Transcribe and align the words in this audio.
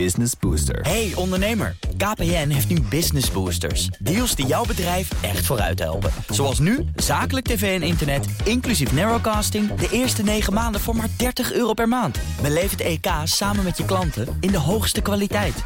Business 0.00 0.32
Booster. 0.40 0.80
Hey 0.80 1.12
ondernemer, 1.14 1.76
KPN 1.96 2.48
heeft 2.48 2.68
nu 2.68 2.80
Business 2.80 3.30
Boosters. 3.30 3.86
Deals 3.86 4.34
die 4.34 4.46
jouw 4.46 4.64
bedrijf 4.64 5.22
echt 5.22 5.46
vooruit 5.46 5.78
helpen. 5.78 6.10
Zoals 6.28 6.58
nu, 6.58 6.84
zakelijk 6.96 7.46
tv 7.46 7.80
en 7.80 7.86
internet, 7.86 8.26
inclusief 8.44 8.92
narrowcasting... 8.92 9.74
de 9.74 9.88
eerste 9.90 10.22
9 10.22 10.52
maanden 10.52 10.80
voor 10.80 10.96
maar 10.96 11.08
30 11.16 11.52
euro 11.52 11.72
per 11.72 11.88
maand. 11.88 12.18
Beleef 12.42 12.70
het 12.70 12.80
EK 12.80 13.06
samen 13.24 13.64
met 13.64 13.76
je 13.76 13.84
klanten 13.84 14.36
in 14.40 14.50
de 14.50 14.58
hoogste 14.58 15.00
kwaliteit. 15.00 15.62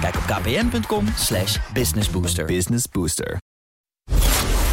Kijk 0.00 0.16
op 0.16 0.22
kpn.com 0.22 1.06
slash 1.16 1.58
businessbooster. 1.72 2.44
Business 2.44 2.84
Booster. 2.90 3.40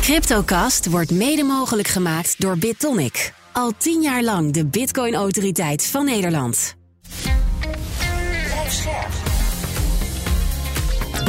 Cryptocast 0.02 0.90
wordt 0.90 1.12
mede 1.12 1.44
mogelijk 1.44 1.88
gemaakt 1.88 2.42
door 2.42 2.58
BitTonic. 2.58 3.34
Al 3.52 3.72
tien 3.78 4.02
jaar 4.02 4.24
lang 4.24 4.54
de 4.54 4.66
Bitcoin-autoriteit 4.66 5.86
van 5.86 6.06
Nederland. 6.06 6.78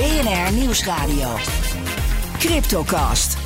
BNR 0.01 0.53
Nieuwsradio. 0.53 1.37
Cryptocast. 2.39 3.37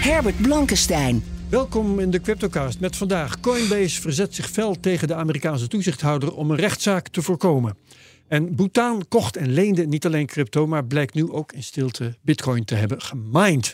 Herbert 0.00 0.42
Blankenstein. 0.42 1.24
Welkom 1.48 1.98
in 1.98 2.10
de 2.10 2.20
Cryptocast 2.20 2.80
met 2.80 2.96
vandaag 2.96 3.40
Coinbase 3.40 4.00
verzet 4.00 4.34
zich 4.34 4.50
fel 4.50 4.80
tegen 4.80 5.08
de 5.08 5.14
Amerikaanse 5.14 5.68
toezichthouder 5.68 6.34
om 6.34 6.50
een 6.50 6.56
rechtszaak 6.56 7.08
te 7.08 7.22
voorkomen. 7.22 7.76
En 8.28 8.54
Bhutan 8.54 9.04
kocht 9.08 9.36
en 9.36 9.52
leende 9.52 9.86
niet 9.86 10.06
alleen 10.06 10.26
crypto, 10.26 10.66
maar 10.66 10.84
blijkt 10.84 11.14
nu 11.14 11.30
ook 11.30 11.52
in 11.52 11.62
stilte 11.62 12.16
Bitcoin 12.22 12.64
te 12.64 12.74
hebben 12.74 13.02
gemined. 13.02 13.72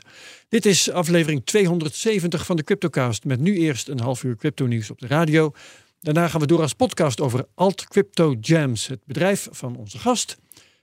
Dit 0.48 0.66
is 0.66 0.90
aflevering 0.90 1.44
270 1.44 2.46
van 2.46 2.56
de 2.56 2.64
Cryptocast 2.64 3.24
met 3.24 3.40
nu 3.40 3.56
eerst 3.56 3.88
een 3.88 4.00
half 4.00 4.22
uur 4.22 4.36
crypto 4.36 4.66
nieuws 4.66 4.90
op 4.90 4.98
de 4.98 5.06
radio. 5.06 5.52
Daarna 6.00 6.28
gaan 6.28 6.40
we 6.40 6.46
door 6.46 6.60
als 6.60 6.72
podcast 6.72 7.20
over 7.20 7.46
Alt 7.54 7.88
Crypto 7.88 8.34
Jams, 8.40 8.86
het 8.86 9.00
bedrijf 9.04 9.48
van 9.50 9.76
onze 9.76 9.98
gast. 9.98 10.38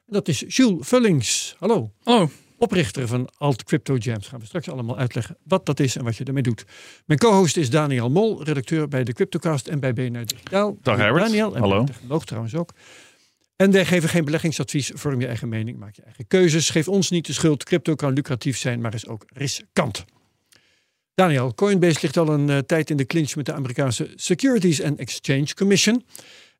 Dat 0.05 0.27
is 0.27 0.43
Jules 0.47 0.87
Vullings. 0.87 1.55
Hallo. 1.59 1.91
Hallo. 2.03 2.29
Oprichter 2.57 3.07
van 3.07 3.29
Alt 3.37 3.63
Crypto 3.63 3.95
Jams. 3.95 4.27
Gaan 4.27 4.39
we 4.39 4.45
straks 4.45 4.69
allemaal 4.69 4.97
uitleggen 4.97 5.37
wat 5.43 5.65
dat 5.65 5.79
is 5.79 5.95
en 5.95 6.03
wat 6.03 6.15
je 6.15 6.23
ermee 6.23 6.43
doet. 6.43 6.65
Mijn 7.05 7.19
co-host 7.19 7.57
is 7.57 7.69
Daniel 7.69 8.09
Mol, 8.09 8.43
redacteur 8.43 8.87
bij 8.87 9.03
de 9.03 9.13
Cryptocast 9.13 9.67
en 9.67 9.79
bij 9.79 9.93
BNR 9.93 10.25
Digitaal. 10.25 10.77
Dag 10.81 10.97
Herbert. 10.97 11.25
Daniel 11.25 11.55
en 11.55 11.61
Hallo. 11.61 11.83
technoloog 11.83 12.25
trouwens 12.25 12.55
ook. 12.55 12.73
En 13.55 13.71
wij 13.71 13.85
geven 13.85 14.09
geen 14.09 14.25
beleggingsadvies. 14.25 14.91
Vorm 14.93 15.19
je 15.19 15.27
eigen 15.27 15.49
mening, 15.49 15.77
maak 15.77 15.95
je 15.95 16.01
eigen 16.01 16.27
keuzes. 16.27 16.69
Geef 16.69 16.87
ons 16.87 17.09
niet 17.09 17.25
de 17.25 17.33
schuld. 17.33 17.63
Crypto 17.63 17.95
kan 17.95 18.13
lucratief 18.13 18.57
zijn, 18.57 18.81
maar 18.81 18.93
is 18.93 19.07
ook 19.07 19.25
riskant. 19.33 20.05
Daniel, 21.15 21.53
Coinbase 21.53 21.99
ligt 22.01 22.17
al 22.17 22.29
een 22.29 22.49
eh, 22.49 22.57
tijd 22.57 22.89
in 22.89 22.97
de 22.97 23.05
clinch 23.05 23.35
met 23.35 23.45
de 23.45 23.53
Amerikaanse 23.53 24.11
Securities 24.15 24.83
and 24.83 24.99
Exchange 24.99 25.53
Commission. 25.53 26.05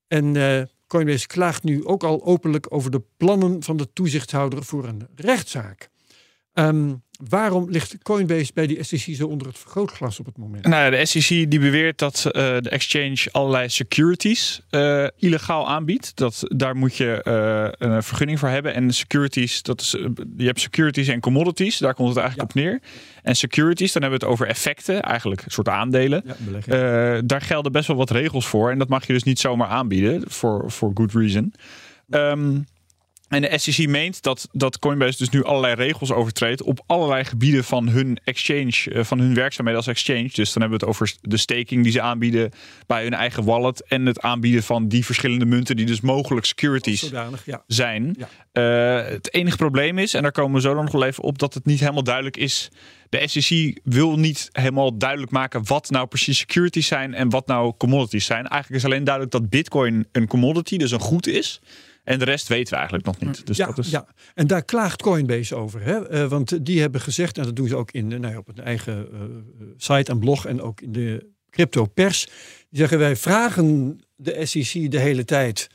En 0.08 0.36
eh, 0.36 0.62
Coinbase 0.88 1.28
klaagt 1.28 1.64
nu 1.64 1.86
ook 1.86 2.04
al 2.04 2.26
openlijk 2.26 2.66
over 2.70 2.92
de 2.92 3.02
plannen 3.18 3.64
van 3.64 3.78
de 3.78 3.94
toezichthouder 3.94 4.64
voor 4.64 4.86
een 4.86 5.08
rechtszaak. 5.16 5.90
Ehm, 6.56 6.94
waarom 7.30 7.70
ligt 7.70 7.98
Coinbase 8.02 8.52
bij 8.54 8.68
die 8.68 8.84
SEC 8.84 9.16
zo 9.16 9.28
onder 9.28 9.48
het 9.48 9.58
vergrootglas 9.58 10.20
op 10.20 10.26
het 10.26 10.38
moment? 10.38 10.66
Nou 10.68 10.92
de 10.92 11.06
SEC 11.06 11.28
die 11.28 11.60
beweert 11.60 11.98
dat 11.98 12.26
eh, 12.26 12.32
de 12.60 12.70
exchange 12.70 13.26
allerlei 13.32 13.70
securities 13.70 14.62
eh, 14.70 15.08
illegaal 15.18 15.68
aanbiedt. 15.68 16.16
Dat, 16.16 16.44
daar 16.48 16.76
moet 16.76 16.96
je 16.96 17.24
eh, 17.24 17.88
een 17.90 18.04
vergunning 18.04 18.40
voor 18.40 18.50
hebben. 18.50 18.74
En 18.74 18.94
securities, 18.94 19.62
dat 19.62 19.82
is, 19.82 19.92
je 20.38 20.46
hebt 20.46 20.60
securities 20.60 21.08
en 21.08 21.20
commodities. 21.20 21.78
Daar 21.78 21.94
komt 21.94 22.10
het 22.10 22.18
eigenlijk 22.18 22.50
op 22.50 22.56
neer. 22.56 22.80
En 23.24 23.36
securities, 23.36 23.92
dan 23.92 24.02
hebben 24.02 24.20
we 24.20 24.26
het 24.26 24.34
over 24.34 24.48
effecten, 24.48 25.02
eigenlijk 25.02 25.42
een 25.46 25.52
soort 25.52 25.70
aandelen. 25.70 26.24
Ja, 26.66 27.22
daar 27.22 27.42
gelden 27.42 27.72
best 27.72 27.88
wel 27.88 27.98
wat 27.98 28.10
regels 28.10 28.48
voor. 28.48 28.72
En 28.72 28.78
dat 28.78 28.90
mag 28.90 29.08
je 29.08 29.14
dus 29.14 29.24
niet 29.24 29.40
zomaar 29.40 29.68
aanbieden, 29.68 30.24
voor 30.28 30.92
good 30.94 31.14
reason. 31.14 31.54
Ehm, 32.10 32.58
en 33.30 33.42
de 33.42 33.58
SEC 33.58 33.88
meent 33.88 34.22
dat, 34.22 34.48
dat 34.52 34.80
Coinbase 34.80 35.18
dus 35.18 35.30
nu 35.30 35.44
allerlei 35.44 35.74
regels 35.74 36.12
overtreedt 36.12 36.62
op 36.62 36.84
allerlei 36.86 37.24
gebieden 37.24 37.64
van 37.64 37.88
hun 37.88 38.20
exchange, 38.24 38.92
eh, 38.94 39.04
van 39.04 39.20
hun 39.20 39.34
werkzaamheden 39.34 39.82
als 39.82 39.90
exchange. 39.90 40.30
Dus 40.34 40.54
dan 40.54 40.62
hebben 40.62 40.80
we 40.80 40.86
het 40.86 40.96
over 40.96 41.16
de 41.22 41.38
staking 41.38 41.84
die 41.84 41.92
ze 41.92 42.02
aanbieden 42.02 42.52
bij 42.88 43.04
hun 43.04 43.14
eigen 43.14 43.44
wallet 43.44 43.84
en 43.84 44.06
het 44.06 44.22
aanbieden 44.22 44.64
van 44.64 44.88
die 44.88 45.06
verschillende 45.06 45.46
munten 45.46 45.76
die 45.76 45.86
dus 45.86 46.02
mogelijk 46.02 46.46
securities 46.46 47.00
Zodanig, 47.00 47.46
ja. 47.46 47.64
zijn. 47.68 48.16
Ja. 48.18 48.30
Eh, 48.52 49.10
het 49.10 49.34
enige 49.34 49.58
probleem 49.58 49.98
is, 49.98 50.14
en 50.14 50.22
daar 50.22 50.32
komen 50.32 50.56
we 50.56 50.62
zo 50.62 50.74
dan 50.74 50.84
nog 50.84 50.94
wel 50.94 51.06
even 51.06 51.24
op, 51.24 51.40
dat 51.40 51.54
het 51.54 51.66
niet 51.66 51.80
helemaal 51.80 52.04
duidelijk 52.04 52.38
is. 52.38 52.70
De 53.10 53.28
SEC 53.28 53.80
wil 53.84 54.20
niet 54.20 54.50
helemaal 54.52 54.98
duidelijk 54.98 55.32
maken 55.32 55.68
wat 55.68 55.90
nou 55.90 56.08
precies 56.08 56.38
securities 56.38 56.88
zijn 56.88 57.14
en 57.14 57.30
wat 57.30 57.48
nou 57.48 57.74
commodities 57.78 58.26
zijn. 58.26 58.48
Eigenlijk 58.48 58.84
is 58.84 58.90
alleen 58.90 59.04
duidelijk 59.04 59.34
dat 59.34 59.50
Bitcoin 59.50 60.08
een 60.12 60.28
commodity, 60.28 60.78
dus 60.78 60.92
een 60.92 61.00
goed 61.00 61.28
is. 61.28 61.62
En 62.06 62.20
de 62.20 62.26
rest 62.26 62.48
weten 62.48 62.70
we 62.70 62.76
eigenlijk 62.76 63.06
nog 63.06 63.20
niet. 63.20 63.48
Dus 63.48 63.58
ja, 63.58 63.66
dat 63.66 63.78
is... 63.78 63.90
ja, 63.90 64.08
en 64.34 64.48
daar 64.48 64.64
klaagt 64.66 65.02
Coinbase 65.02 65.56
over. 65.56 65.82
Hè? 65.82 66.08
Eh, 66.10 66.28
want 66.28 66.66
die 66.66 66.82
hebben 66.82 67.02
gezegd, 67.02 67.38
en 67.38 67.44
dat 67.44 67.56
doen 67.56 67.68
ze 67.68 67.76
ook 67.76 67.92
in, 67.92 68.10
de- 68.10 68.18
nou 68.18 68.34
ja, 68.34 68.40
op 68.40 68.48
hun 68.48 68.66
eigen 68.66 69.08
eh, 69.14 69.20
site 69.78 70.12
en 70.12 70.20
blog 70.20 70.46
en 70.46 70.62
ook 70.62 70.82
in 70.82 70.92
de 70.92 71.30
crypto 71.50 71.86
pers. 71.86 72.26
Die 72.70 72.80
zeggen 72.80 73.00
wij 73.00 73.16
vragen 73.16 74.00
de 74.16 74.46
SEC 74.46 74.92
de 74.92 75.00
hele 75.00 75.26
tijd. 75.26 75.68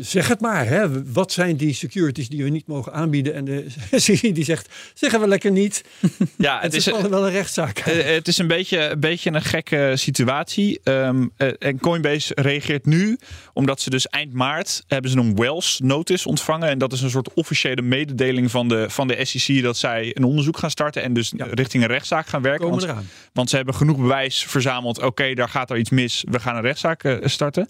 Zeg 0.00 0.28
het 0.28 0.40
maar, 0.40 0.66
hè? 0.66 1.12
wat 1.12 1.32
zijn 1.32 1.56
die 1.56 1.74
securities 1.74 2.28
die 2.28 2.44
we 2.44 2.50
niet 2.50 2.66
mogen 2.66 2.92
aanbieden? 2.92 3.34
En 3.34 3.44
de 3.44 3.66
SEC 4.00 4.34
die 4.34 4.44
zegt, 4.44 4.68
zeggen 4.94 5.20
we 5.20 5.28
lekker 5.28 5.50
niet. 5.50 5.84
Ja, 6.38 6.60
Het 6.60 6.74
is 6.74 6.84
wel, 6.84 7.24
een 7.24 7.30
rechtszaak. 7.30 7.78
Eh, 7.78 8.14
het 8.14 8.28
is 8.28 8.38
een 8.38 8.46
beetje, 8.46 8.78
een 8.88 9.00
beetje 9.00 9.30
een 9.32 9.42
gekke 9.42 9.92
situatie. 9.94 10.80
Ehm, 10.82 11.26
eh, 11.36 11.48
en 11.58 11.78
Coinbase 11.78 12.32
reageert 12.34 12.86
nu 12.86 13.18
omdat 13.52 13.80
ze 13.80 13.90
dus 13.90 14.06
eind 14.08 14.32
maart 14.32 14.84
hebben 14.86 15.10
ze 15.10 15.16
een 15.18 15.36
Wells 15.36 15.80
notice 15.82 16.28
ontvangen. 16.28 16.68
En 16.68 16.78
dat 16.78 16.92
is 16.92 17.00
een 17.00 17.10
soort 17.10 17.32
officiële 17.34 17.82
mededeling 17.82 18.50
van 18.50 18.68
de, 18.68 18.90
van 18.90 19.08
de 19.08 19.24
SEC 19.24 19.62
dat 19.62 19.76
zij 19.76 20.10
een 20.16 20.24
onderzoek 20.24 20.58
gaan 20.58 20.70
starten 20.70 21.02
en 21.02 21.12
dus 21.12 21.32
Ja. 21.36 21.46
richting 21.50 21.82
een 21.82 21.88
rechtszaak 21.88 22.26
gaan 22.26 22.42
werken. 22.42 22.68
Komen 22.70 22.86
Want, 22.86 23.06
want 23.32 23.50
ze 23.50 23.56
hebben 23.56 23.74
genoeg 23.74 23.96
bewijs 23.96 24.44
verzameld. 24.44 25.02
Oké, 25.02 25.34
daar 25.34 25.48
gaat 25.48 25.70
er 25.70 25.78
iets 25.78 25.90
mis. 25.90 26.24
We 26.30 26.40
gaan 26.40 26.56
een 26.56 26.62
rechtszaak 26.62 27.04
eh, 27.04 27.16
starten. 27.22 27.68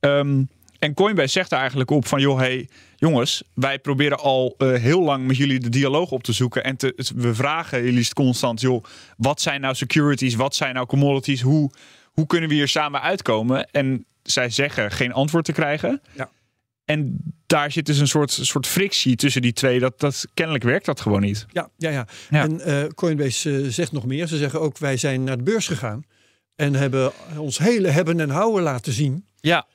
Ehm, 0.00 0.42
en 0.80 0.94
Coinbase 0.94 1.28
zegt 1.28 1.52
er 1.52 1.58
eigenlijk 1.58 1.90
op 1.90 2.06
van, 2.06 2.20
joh, 2.20 2.38
hey, 2.38 2.68
jongens, 2.96 3.42
wij 3.54 3.78
proberen 3.78 4.18
al 4.18 4.54
eh, 4.58 4.72
heel 4.72 5.02
lang 5.02 5.26
met 5.26 5.36
jullie 5.36 5.60
de 5.60 5.68
dialoog 5.68 6.10
op 6.10 6.22
te 6.22 6.32
zoeken. 6.32 6.64
En 6.64 6.76
te, 6.76 7.12
we 7.16 7.34
vragen 7.34 7.84
jullie 7.84 8.12
constant, 8.12 8.60
joh, 8.60 8.84
wat 9.16 9.40
zijn 9.40 9.60
nou 9.60 9.74
securities? 9.74 10.34
Wat 10.34 10.54
zijn 10.54 10.74
nou 10.74 10.86
commodities? 10.86 11.40
Hoe, 11.40 11.70
hoe 12.04 12.26
kunnen 12.26 12.48
we 12.48 12.54
hier 12.54 12.68
samen 12.68 13.00
uitkomen? 13.00 13.70
En 13.70 14.04
zij 14.22 14.50
zeggen 14.50 14.90
geen 14.90 15.12
antwoord 15.12 15.44
te 15.44 15.52
krijgen. 15.52 16.00
Ja. 16.16 16.30
En 16.84 17.18
daar 17.46 17.72
zit 17.72 17.86
dus 17.86 17.98
een 17.98 18.08
soort, 18.08 18.30
soort 18.30 18.66
frictie 18.66 19.16
tussen 19.16 19.42
die 19.42 19.52
twee. 19.52 19.78
Dat, 19.78 20.00
dat, 20.00 20.26
kennelijk 20.34 20.64
werkt 20.64 20.86
dat 20.86 21.00
gewoon 21.00 21.20
niet. 21.20 21.46
Ja, 21.52 21.68
ja, 21.76 21.90
ja. 21.90 22.06
Ja. 22.30 22.42
En 22.42 22.60
eh, 22.60 22.88
Coinbase 22.94 23.60
eh, 23.60 23.68
zegt 23.68 23.92
nog 23.92 24.06
meer. 24.06 24.26
Ze 24.26 24.36
zeggen 24.36 24.60
ook, 24.60 24.78
wij 24.78 24.96
zijn 24.96 25.24
naar 25.24 25.36
de 25.36 25.42
beurs 25.42 25.66
gegaan. 25.66 26.04
En 26.60 26.74
hebben 26.74 27.12
ons 27.36 27.58
hele 27.58 27.88
hebben 27.88 28.20
en 28.20 28.30
houden 28.30 28.62
laten 28.62 28.92
zien. 28.92 29.24
Ja, 29.40 29.66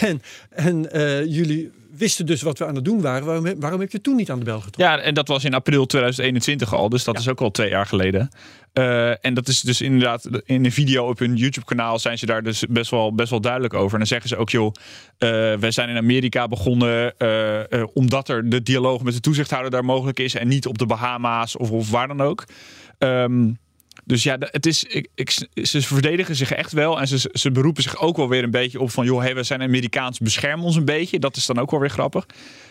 En, 0.00 0.22
en 0.50 0.92
eh, 0.92 1.24
jullie 1.24 1.70
wisten 1.96 2.26
dus 2.26 2.42
wat 2.42 2.58
we 2.58 2.66
aan 2.66 2.74
het 2.74 2.84
doen 2.84 3.00
waren. 3.00 3.26
Waarom, 3.26 3.44
heb- 3.46 3.60
waarom 3.60 3.80
heb 3.80 3.92
je 3.92 4.00
toen 4.00 4.16
niet 4.16 4.30
aan 4.30 4.38
de 4.38 4.44
bel 4.44 4.60
getrokken? 4.60 4.96
Ja, 4.96 5.00
en 5.02 5.14
dat 5.14 5.28
was 5.28 5.44
in 5.44 5.54
april 5.54 5.86
2021 5.86 6.74
al. 6.74 6.88
Dus 6.88 7.04
dat 7.04 7.14
Ja. 7.14 7.20
is 7.20 7.28
ook 7.28 7.40
al 7.40 7.50
twee 7.50 7.68
jaar 7.70 7.86
geleden. 7.86 8.28
Eh, 8.72 9.24
en 9.24 9.34
dat 9.34 9.48
is 9.48 9.60
dus 9.60 9.80
inderdaad 9.80 10.28
in 10.44 10.64
een 10.64 10.72
video 10.72 11.08
op 11.08 11.18
hun 11.18 11.36
YouTube-kanaal 11.36 11.98
zijn 11.98 12.18
ze 12.18 12.26
daar 12.26 12.42
dus 12.42 12.64
best 12.68 12.90
wel, 12.90 13.14
best 13.14 13.30
wel 13.30 13.40
duidelijk 13.40 13.74
over. 13.74 13.92
En 13.92 13.98
dan 13.98 14.06
zeggen 14.06 14.28
ze 14.28 14.36
ook, 14.36 14.50
joh, 14.50 14.74
eh, 15.18 15.28
wij 15.58 15.70
zijn 15.70 15.88
in 15.88 15.96
Amerika 15.96 16.48
begonnen 16.48 17.18
eh, 17.18 17.72
eh, 17.72 17.86
omdat 17.92 18.28
er 18.28 18.48
de 18.48 18.62
dialoog 18.62 19.02
met 19.02 19.14
de 19.14 19.20
toezichthouder 19.20 19.70
daar 19.70 19.84
mogelijk 19.84 20.18
is 20.20 20.34
en 20.34 20.48
niet 20.48 20.66
op 20.66 20.78
de 20.78 20.86
Bahama's 20.86 21.58
of, 21.58 21.70
of 21.70 21.90
waar 21.90 22.08
dan 22.08 22.20
ook. 22.20 22.44
Ehm, 22.98 23.50
dus 24.06 24.22
ja, 24.22 24.36
het 24.40 24.66
is, 24.66 24.84
ik, 24.84 25.08
ik, 25.14 25.30
ze 25.62 25.82
verdedigen 25.82 26.36
zich 26.36 26.52
echt 26.52 26.72
wel. 26.72 27.00
En 27.00 27.08
ze, 27.08 27.30
ze 27.32 27.50
beroepen 27.50 27.82
zich 27.82 27.98
ook 27.98 28.16
wel 28.16 28.28
weer 28.28 28.42
een 28.42 28.50
beetje 28.50 28.80
op 28.80 28.90
van... 28.90 29.04
joh, 29.04 29.20
hey, 29.20 29.34
we 29.34 29.42
zijn 29.42 29.62
Amerikaans, 29.62 30.18
bescherm 30.18 30.64
ons 30.64 30.76
een 30.76 30.84
beetje. 30.84 31.18
Dat 31.18 31.36
is 31.36 31.46
dan 31.46 31.58
ook 31.58 31.70
wel 31.70 31.80
weer 31.80 31.90
grappig. 31.90 32.26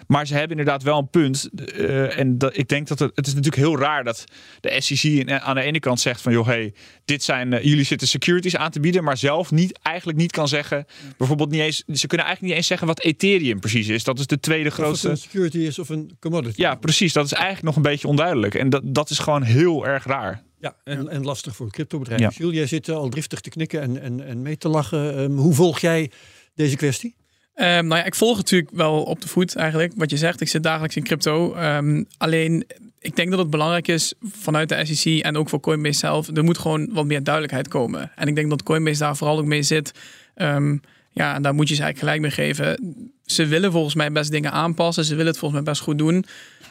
Maar 0.08 0.28
ze 0.28 0.34
hebben 0.34 0.58
inderdaad 0.58 0.84
wel 0.84 0.98
een 0.98 1.10
punt. 1.10 1.50
eh, 1.78 2.19
en 2.19 2.38
dat, 2.38 2.58
ik 2.58 2.68
denk 2.68 2.88
dat 2.88 3.00
het, 3.00 3.12
het 3.16 3.28
is 3.28 3.34
natuurlijk 3.34 3.63
heel 3.63 3.78
raar 3.80 4.04
dat 4.04 4.24
de 4.60 4.81
SEC 4.81 5.04
in- 5.04 5.31
aan 5.31 5.56
de 5.56 5.62
ene 5.62 5.80
kant 5.80 6.00
zegt 6.00 6.22
van... 6.22 6.31
joh, 6.31 6.46
hey, 6.46 6.74
dit 7.06 7.24
zijn, 7.24 7.54
eh, 7.54 7.63
jullie 7.63 7.86
zitten 7.86 8.08
securities 8.08 8.56
aan 8.56 8.72
te 8.72 8.80
bieden... 8.80 9.04
maar 9.04 9.18
zelf 9.18 9.52
niet, 9.52 9.80
eigenlijk 9.81 10.18
niet 10.18 10.31
kan 10.31 10.48
zeggen... 10.48 10.86
bijvoorbeeld 11.18 11.52
niet 11.52 11.62
eens... 11.62 11.78
ze 11.78 12.08
kunnen 12.08 12.25
eigenlijk 12.25 12.42
niet 12.42 12.52
eens 12.52 12.68
zeggen 12.68 12.88
wat 12.88 13.00
Ethereum 13.02 13.60
precies 13.60 13.88
is. 13.88 14.04
Dat 14.04 14.19
is 14.19 14.28
de 14.28 14.40
tweede 14.40 14.69
Of 14.69 14.74
grootste... 14.74 15.10
een 15.10 15.18
security 15.18 15.58
is 15.58 15.80
of 15.80 15.90
een 15.90 16.18
commodity. 16.19 16.62
Ja, 16.62 16.75
precies. 16.75 17.13
Dat 17.13 17.25
is 17.25 17.34
eigenlijk 17.34 17.63
nog 17.66 17.75
een 17.75 17.81
beetje 17.81 18.08
onduidelijk. 18.08 18.56
En 18.56 18.69
dat, 18.69 18.81
dat 18.86 19.10
is 19.10 19.19
gewoon 19.19 19.44
heel 19.44 19.88
erg 19.88 20.06
raar. 20.06 20.44
Ja, 20.63 20.75
en, 20.83 21.07
en 21.10 21.24
lastig 21.24 21.56
voor 21.56 21.71
cryptobedrijf. 21.71 22.21
Ja. 22.21 22.30
Jules, 22.30 22.56
jij 22.56 22.68
zit 22.68 22.89
eh, 22.89 22.95
al 22.95 23.10
driftig 23.10 23.39
te 23.39 23.50
knikken 23.50 23.81
en, 23.81 24.01
en, 24.01 24.25
en 24.25 24.42
mee 24.42 24.57
te 24.57 24.69
lachen. 24.69 25.18
Ehm, 25.18 25.31
hoe 25.31 25.54
volg 25.54 25.80
jij 25.80 26.12
deze 26.56 26.75
kwestie? 26.75 27.15
Ehm, 27.54 27.88
nou 27.88 28.00
ja, 28.00 28.04
ik 28.06 28.15
volg 28.15 28.38
het 28.38 28.45
natuurlijk 28.45 28.71
wel 28.75 29.04
op 29.04 29.21
de 29.21 29.27
voet 29.27 29.56
eigenlijk. 29.56 29.94
Wat 29.95 30.10
je 30.10 30.18
zegt, 30.18 30.42
ik 30.42 30.48
zit 30.48 30.63
dagelijks 30.63 30.95
in 30.95 31.04
crypto. 31.04 31.54
Ehm, 31.54 32.04
alleen, 32.18 32.65
ik 33.00 33.15
denk 33.15 33.30
dat 33.30 33.39
het 33.39 33.50
belangrijk 33.50 33.88
is 33.88 34.13
vanuit 34.21 34.69
de 34.69 34.86
SEC 34.86 35.24
en 35.24 35.38
ook 35.38 35.50
voor 35.50 35.60
Coinbase 35.60 36.00
zelf. 36.00 36.27
Er 36.27 36.44
moet 36.44 36.57
gewoon 36.57 36.89
wat 36.94 37.06
meer 37.06 37.24
duidelijkheid 37.24 37.68
komen. 37.68 38.12
En 38.15 38.27
ik 38.27 38.36
denk 38.36 38.50
dat 38.50 38.63
Coinbase 38.63 39.00
daar 39.00 39.18
vooral 39.18 39.38
ook 39.38 39.45
mee 39.45 39.63
zit. 39.63 39.92
Ehm, 40.36 40.77
Ja, 41.15 41.36
en 41.36 41.42
daar 41.42 41.54
moet 41.54 41.69
je 41.69 41.75
ze 41.75 41.81
eigenlijk 41.83 42.13
gelijk 42.13 42.36
mee 42.38 42.45
geven. 42.45 42.77
Ze 43.25 43.45
willen 43.45 43.71
volgens 43.71 43.95
mij 43.95 44.12
best 44.12 44.31
dingen 44.31 44.51
aanpassen. 44.51 45.04
Ze 45.04 45.15
willen 45.15 45.31
het 45.31 45.38
volgens 45.38 45.62
mij 45.62 45.71
best 45.71 45.83
goed 45.83 45.98
doen. 45.98 46.25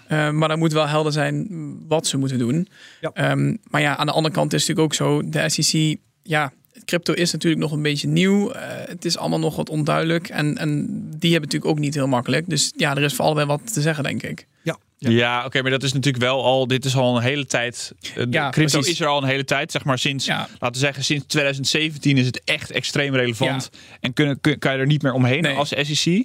Uh, 0.08 0.30
maar 0.30 0.48
dan 0.48 0.58
moet 0.58 0.72
wel 0.72 0.88
helder 0.88 1.12
zijn 1.12 1.46
wat 1.88 2.06
ze 2.06 2.16
moeten 2.18 2.38
doen. 2.38 2.68
Ja. 3.00 3.30
Um, 3.30 3.58
maar 3.70 3.80
ja, 3.80 3.96
aan 3.96 4.06
de 4.06 4.12
andere 4.12 4.34
kant 4.34 4.52
is 4.52 4.66
het 4.66 4.76
natuurlijk 4.76 5.00
ook 5.02 5.22
zo. 5.22 5.28
De 5.30 5.48
SEC, 5.62 5.96
ja, 6.22 6.52
crypto 6.84 7.12
is 7.12 7.32
natuurlijk 7.32 7.62
nog 7.62 7.72
een 7.72 7.82
beetje 7.82 8.08
nieuw. 8.08 8.50
Uh, 8.50 8.56
het 8.66 9.04
is 9.04 9.16
allemaal 9.18 9.38
nog 9.38 9.56
wat 9.56 9.68
onduidelijk. 9.70 10.28
En, 10.28 10.58
en 10.58 10.86
die 11.18 11.30
hebben 11.32 11.48
natuurlijk 11.50 11.70
ook 11.70 11.78
niet 11.78 11.94
heel 11.94 12.08
makkelijk. 12.08 12.48
Dus 12.48 12.72
ja, 12.76 12.96
er 12.96 13.02
is 13.02 13.14
voor 13.14 13.24
allebei 13.24 13.46
wat 13.46 13.72
te 13.72 13.80
zeggen, 13.80 14.04
denk 14.04 14.22
ik. 14.22 14.46
Ja, 14.62 14.78
Ja, 14.98 15.10
ja. 15.10 15.44
oké, 15.44 15.62
maar 15.62 15.70
dat 15.70 15.82
is 15.82 15.92
natuurlijk 15.92 16.24
wel 16.24 16.44
al. 16.44 16.66
Dit 16.66 16.84
is 16.84 16.96
al 16.96 17.16
een 17.16 17.22
hele 17.22 17.46
tijd. 17.46 17.92
eh, 18.02 18.14
de 18.14 18.26
Ja, 18.30 18.50
crypto 18.50 18.72
precies. 18.78 18.92
is 18.92 19.00
er 19.00 19.06
al 19.06 19.22
een 19.22 19.28
hele 19.28 19.44
tijd, 19.44 19.72
zeg 19.72 19.84
maar 19.84 19.98
sinds. 19.98 20.24
Ja. 20.24 20.38
Laten 20.58 20.72
we 20.72 20.78
zeggen, 20.86 21.04
sinds 21.04 21.24
2017 21.26 22.16
is 22.16 22.26
het 22.26 22.40
echt 22.44 22.70
extreem 22.70 23.14
relevant. 23.14 23.70
En 24.00 24.12
kunnen, 24.12 24.40
kun, 24.40 24.58
kan 24.58 24.72
je 24.72 24.78
er 24.78 24.86
niet 24.86 25.02
meer 25.02 25.12
omheen 25.12 25.42
Nee. 25.42 25.56
als 25.56 25.68
SEC. 25.80 26.24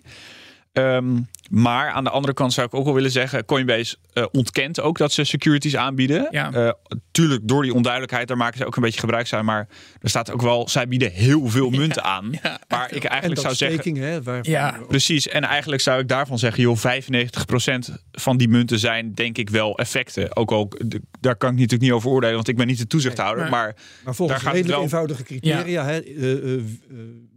Ehm, 0.77 1.17
maar 1.49 1.91
aan 1.91 2.03
de 2.03 2.09
andere 2.09 2.33
kant 2.33 2.53
zou 2.53 2.67
ik 2.67 2.73
ook 2.73 2.85
wel 2.85 2.93
willen 2.93 3.11
zeggen: 3.11 3.45
Coinbase 3.45 3.97
eh, 4.17 4.25
ontkent 4.31 4.81
ook 4.81 4.97
dat 4.97 5.11
ze 5.11 5.23
securities 5.23 5.75
aanbieden. 5.75 6.27
Ja. 6.31 6.51
Eh, 6.53 6.71
tuurlijk, 7.11 7.47
door 7.47 7.63
die 7.63 7.73
onduidelijkheid, 7.73 8.27
daar 8.27 8.37
maken 8.37 8.57
ze 8.57 8.65
ook 8.65 8.75
een 8.75 8.81
beetje 8.81 8.99
gebruik 8.99 9.27
van. 9.27 9.45
Maar 9.45 9.67
er 10.01 10.09
staat 10.09 10.31
ook 10.31 10.41
wel, 10.41 10.69
zij 10.69 10.87
bieden 10.87 11.11
heel 11.11 11.47
veel 11.47 11.69
munten 11.69 12.03
aan. 12.03 12.29
Ja. 12.43 12.59
Maar 12.67 12.93
ik 12.93 13.03
En 13.03 13.09
eigenlijk 13.09 13.41
dat 13.41 13.57
zou 13.57 13.71
zeggen. 13.71 13.95
hè, 13.95 14.23
waar, 14.23 14.39
Ja. 14.49 14.79
Precies, 14.87 15.27
en 15.27 15.43
eigenlijk 15.43 15.81
zou 15.81 15.99
ik 15.99 16.07
daarvan 16.07 16.39
zeggen, 16.39 16.61
joh, 16.63 16.77
95% 16.77 17.89
van 18.11 18.37
die 18.37 18.47
munten 18.47 18.79
zijn 18.79 19.13
denk 19.13 19.37
ik 19.37 19.49
wel 19.49 19.77
effecten. 19.77 20.35
Ook 20.35 20.51
al, 20.51 20.71
daar 21.19 21.35
kan 21.35 21.49
ik 21.49 21.55
natuurlijk 21.55 21.81
niet 21.81 21.91
over 21.91 22.09
oordelen, 22.09 22.35
want 22.35 22.47
ik 22.47 22.55
ben 22.57 22.67
niet 22.67 22.77
de 22.77 22.87
toezichthouder. 22.87 23.41
Nee. 23.41 23.51
maar 23.51 23.75
Maar 24.03 24.15
volgens 24.15 24.43
Daar 24.43 24.53
gaat 24.53 24.65
wel- 24.65 24.81
eenvoudige 24.81 25.23
criteria. 25.23 25.85
Hè, 25.85 25.99
eh, 25.99 26.63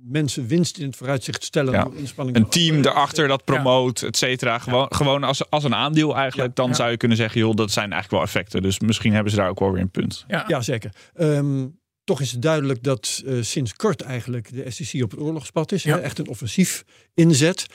mensen 0.05 0.47
winst 0.47 0.79
in 0.79 0.87
het 0.87 0.97
vooruitzicht 0.97 1.45
stellen 1.45 1.73
Ja. 1.73 1.83
door 1.85 1.97
inspanningen. 1.97 2.41
een 2.41 2.49
team 2.49 2.77
erachter 2.79 3.29
dat 3.29 3.45
promoot, 3.45 4.03
et 4.03 4.17
cetera. 4.17 4.59
Gewoon, 4.59 4.87
gewoon 4.91 5.25
als, 5.25 5.51
als 5.51 5.65
een 5.65 5.75
aandeel 5.75 6.17
eigenlijk, 6.17 6.57
dan 6.57 6.70
Ja. 6.71 6.77
zou 6.77 6.91
je 6.91 6.97
kunnen 6.97 7.17
zeggen, 7.17 7.41
joh, 7.41 7.55
dat 7.55 7.71
zijn 7.71 7.93
eigenlijk 7.93 8.23
wel 8.23 8.23
effecten. 8.23 8.63
Dus 8.63 8.81
misschien 8.81 9.13
hebben 9.13 9.31
ze 9.33 9.39
daar 9.39 9.49
ook 9.49 9.59
wel 9.59 9.73
weer 9.73 9.83
een 9.83 9.91
punt. 9.91 10.25
Ja. 10.29 10.45
Ja, 10.47 10.61
zeker. 10.61 10.91
Ehm, 11.15 11.67
toch 12.05 12.21
is 12.21 12.33
het 12.33 12.43
duidelijk 12.43 12.83
dat 12.83 13.23
eh, 13.27 13.35
sinds 13.41 13.75
kort 13.75 14.01
eigenlijk 14.01 14.51
de 14.53 14.71
SEC 14.71 15.03
op 15.03 15.11
het 15.11 15.21
oorlogspad 15.21 15.73
is. 15.73 15.83
Ja. 15.83 15.97
Hè, 15.97 16.01
echt 16.01 16.19
een 16.19 16.29
offensief 16.29 16.85
inzet. 17.15 17.67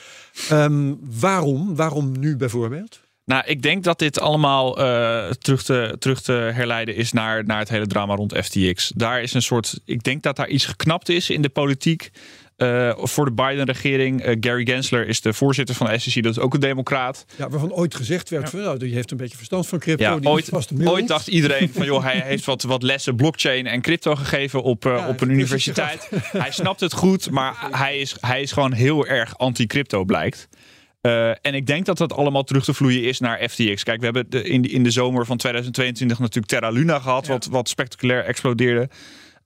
Ehm, 0.50 0.94
waarom? 1.00 1.76
Waarom 1.76 2.20
nu 2.20 2.36
bijvoorbeeld? 2.36 3.04
Nou, 3.26 3.44
ik 3.46 3.62
denk 3.62 3.84
dat 3.84 4.00
dit 4.00 4.20
allemaal 4.20 4.78
eh, 4.78 5.30
terug, 5.30 5.64
te, 5.64 5.96
terug 6.00 6.22
te 6.22 6.32
herleiden 6.32 6.96
is 6.96 7.12
naar, 7.12 7.46
naar 7.46 7.60
het 7.60 7.70
hele 7.70 7.88
drama 7.88 8.16
rond 8.16 8.38
FTX. 8.38 8.92
Daar 8.96 9.22
is 9.22 9.34
een 9.34 9.42
soort. 9.42 9.80
Ik 9.86 10.04
denk 10.04 10.24
dat 10.24 10.36
daar 10.36 10.48
iets 10.48 10.66
geknapt 10.66 11.10
is 11.10 11.30
in 11.30 11.42
de 11.42 11.50
politiek. 11.50 12.10
Eh, 12.56 12.92
voor 12.98 13.26
de 13.26 13.32
Biden-regering. 13.32 14.22
Eh, 14.22 14.36
Gary 14.40 14.66
Gensler 14.66 15.08
is 15.08 15.22
de 15.22 15.34
voorzitter 15.34 15.76
van 15.76 15.88
de 15.88 16.00
SEC, 16.00 16.24
dat 16.24 16.32
is 16.32 16.40
ook 16.40 16.54
een 16.54 16.60
democraat. 16.60 17.26
Ja, 17.36 17.50
waarvan 17.50 17.74
ooit 17.74 17.96
gezegd 17.96 18.30
werd, 18.30 18.50
van, 18.50 18.60
nou, 18.60 18.78
die 18.78 18.94
heeft 18.94 19.12
een 19.12 19.18
beetje 19.18 19.38
verstand 19.38 19.68
van 19.68 19.80
crypto. 19.80 20.04
Ja, 20.04 20.20
die 20.20 20.90
ooit, 20.90 21.08
dacht 21.08 21.28
iedereen 21.28 21.70
van 21.74 21.86
joh, 21.86 22.04
hij 22.04 22.22
heeft 22.22 22.46
wat, 22.46 22.64
wat 22.64 22.84
lessen 22.84 23.16
blockchain 23.16 23.68
en 23.68 23.82
crypto 23.82 24.16
gegeven 24.16 24.64
op, 24.64 24.86
eh, 24.86 24.96
Ja, 24.98 25.08
op 25.08 25.22
een 25.22 25.30
universiteit. 25.30 26.10
Hij 26.32 26.52
snapt 26.52 26.80
het 26.80 26.94
goed, 26.94 27.30
maar 27.30 27.68
hij 27.72 27.98
is, 27.98 28.16
hij 28.20 28.42
is 28.42 28.52
gewoon 28.52 28.74
heel 28.74 29.08
erg 29.08 29.38
anti-crypto 29.38 30.04
blijkt. 30.04 30.48
En 31.42 31.54
ik 31.54 31.66
denk 31.66 31.86
dat 31.86 31.98
dat 31.98 32.14
allemaal 32.14 32.44
terug 32.44 32.64
te 32.64 32.74
vloeien 32.74 33.04
is 33.04 33.20
naar 33.20 33.50
FTX. 33.50 33.84
Kijk, 33.84 34.00
we 34.00 34.06
hebben 34.06 34.30
de, 34.30 34.44
in, 34.44 34.62
de, 34.62 34.68
in 34.68 34.84
de 34.84 34.92
zomer 34.92 35.26
van 35.26 35.38
2022 35.38 36.20
natuurlijk 36.20 36.48
Terra 36.48 36.70
Luna 36.70 37.00
gehad, 37.00 37.28
wat, 37.28 37.46
wat 37.46 37.70
spectaculair 37.70 38.24
explodeerde. 38.24 38.90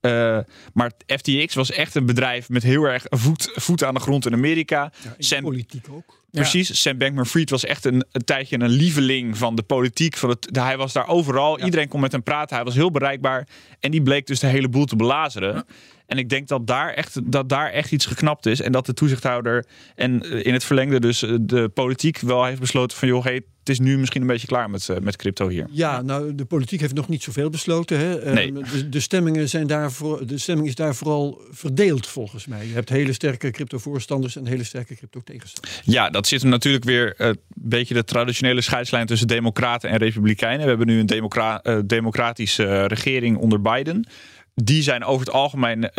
Eh, 0.00 0.38
maar 0.72 0.92
FTX 1.06 1.54
was 1.54 1.70
echt 1.70 1.94
een 1.94 2.06
bedrijf 2.06 2.48
met 2.48 2.62
heel 2.62 2.84
erg 2.84 3.04
een 3.08 3.18
voet, 3.18 3.50
voet 3.54 3.84
aan 3.84 3.94
de 3.94 4.00
grond 4.00 4.26
in 4.26 4.32
Amerika. 4.32 4.92
Ja, 5.02 5.08
in 5.10 5.14
de 5.16 5.24
Sam 5.24 5.42
politiek 5.42 5.86
ook. 5.90 6.18
Precies, 6.30 6.80
Sam 6.80 6.98
Bankman-Fried 6.98 7.50
was 7.50 7.64
echt 7.64 7.84
een, 7.84 8.04
een 8.12 8.24
tijdje 8.24 8.60
een 8.60 8.68
lieveling 8.68 9.38
van 9.38 9.54
de 9.54 9.62
politiek. 9.62 10.16
Van 10.16 10.28
het, 10.28 10.48
hij 10.52 10.76
was 10.76 10.92
daar 10.92 11.08
overal, 11.08 11.60
iedereen 11.60 11.88
kon 11.88 12.00
met 12.00 12.12
hem 12.12 12.22
praten, 12.22 12.56
hij 12.56 12.64
was 12.64 12.74
heel 12.74 12.90
bereikbaar. 12.90 13.48
En 13.80 13.90
die 13.90 14.02
bleek 14.02 14.26
dus 14.26 14.40
de 14.40 14.46
hele 14.46 14.68
boel 14.68 14.84
te 14.84 14.96
belazeren. 14.96 15.64
En 16.06 16.18
ik 16.18 16.28
denk 16.28 16.48
dat 16.48 16.66
daar, 16.66 16.92
echt, 16.92 17.32
dat 17.32 17.48
daar 17.48 17.70
echt 17.70 17.92
iets 17.92 18.06
geknapt 18.06 18.46
is. 18.46 18.60
En 18.60 18.72
dat 18.72 18.86
de 18.86 18.94
toezichthouder 18.94 19.66
en 19.94 20.22
eh, 20.22 20.44
in 20.44 20.52
het 20.52 20.64
verlengde 20.64 21.00
dus 21.00 21.22
eh, 21.22 21.34
de 21.40 21.68
politiek 21.68 22.18
wel 22.18 22.44
heeft 22.44 22.60
besloten 22.60 22.98
van... 22.98 23.08
joh, 23.08 23.24
hey, 23.24 23.42
het 23.60 23.68
is 23.68 23.78
nu 23.78 23.98
misschien 23.98 24.20
een 24.20 24.26
beetje 24.26 24.46
klaar 24.46 24.70
met, 24.70 24.88
eh, 24.88 24.96
met 24.96 25.16
crypto 25.16 25.48
hier. 25.48 25.66
Ja, 25.70 26.02
nou, 26.02 26.34
de 26.34 26.44
politiek 26.44 26.80
heeft 26.80 26.94
nog 26.94 27.08
niet 27.08 27.22
zoveel 27.22 27.50
besloten. 27.50 27.98
Hè. 27.98 28.18
Ehm, 28.18 28.34
Nee. 28.34 28.52
De, 28.52 28.88
de, 28.88 29.00
stemmingen 29.00 29.48
zijn 29.48 29.66
daarvoor, 29.66 30.26
de 30.26 30.38
stemming 30.38 30.68
is 30.68 30.74
daar 30.74 30.94
vooral 30.94 31.40
verdeeld 31.50 32.06
volgens 32.06 32.46
mij. 32.46 32.66
Je 32.66 32.72
hebt 32.72 32.88
hele 32.88 33.12
sterke 33.12 33.50
crypto-voorstanders 33.50 34.36
en 34.36 34.46
hele 34.46 34.64
sterke 34.64 34.94
crypto-tegenstanders. 34.94 35.80
Ja, 35.84 36.10
dat 36.10 36.26
zit 36.26 36.40
hem 36.40 36.50
natuurlijk 36.50 36.84
weer 36.84 37.14
eh, 37.16 37.26
een 37.26 37.38
beetje 37.54 37.94
de 37.94 38.04
traditionele 38.04 38.60
scheidslijn 38.60 39.06
tussen 39.06 39.28
democraten 39.28 39.90
en 39.90 39.96
republikeinen. 39.96 40.62
We 40.62 40.68
hebben 40.68 40.86
nu 40.86 40.98
een 41.00 41.06
democra 41.06 41.62
eh, 41.62 41.78
democratische 41.84 42.86
regering 42.86 43.36
onder 43.36 43.60
Biden. 43.60 44.08
Die 44.54 44.82
zijn 44.82 45.04
over 45.04 45.26
het 45.26 45.34
algemeen 45.34 45.90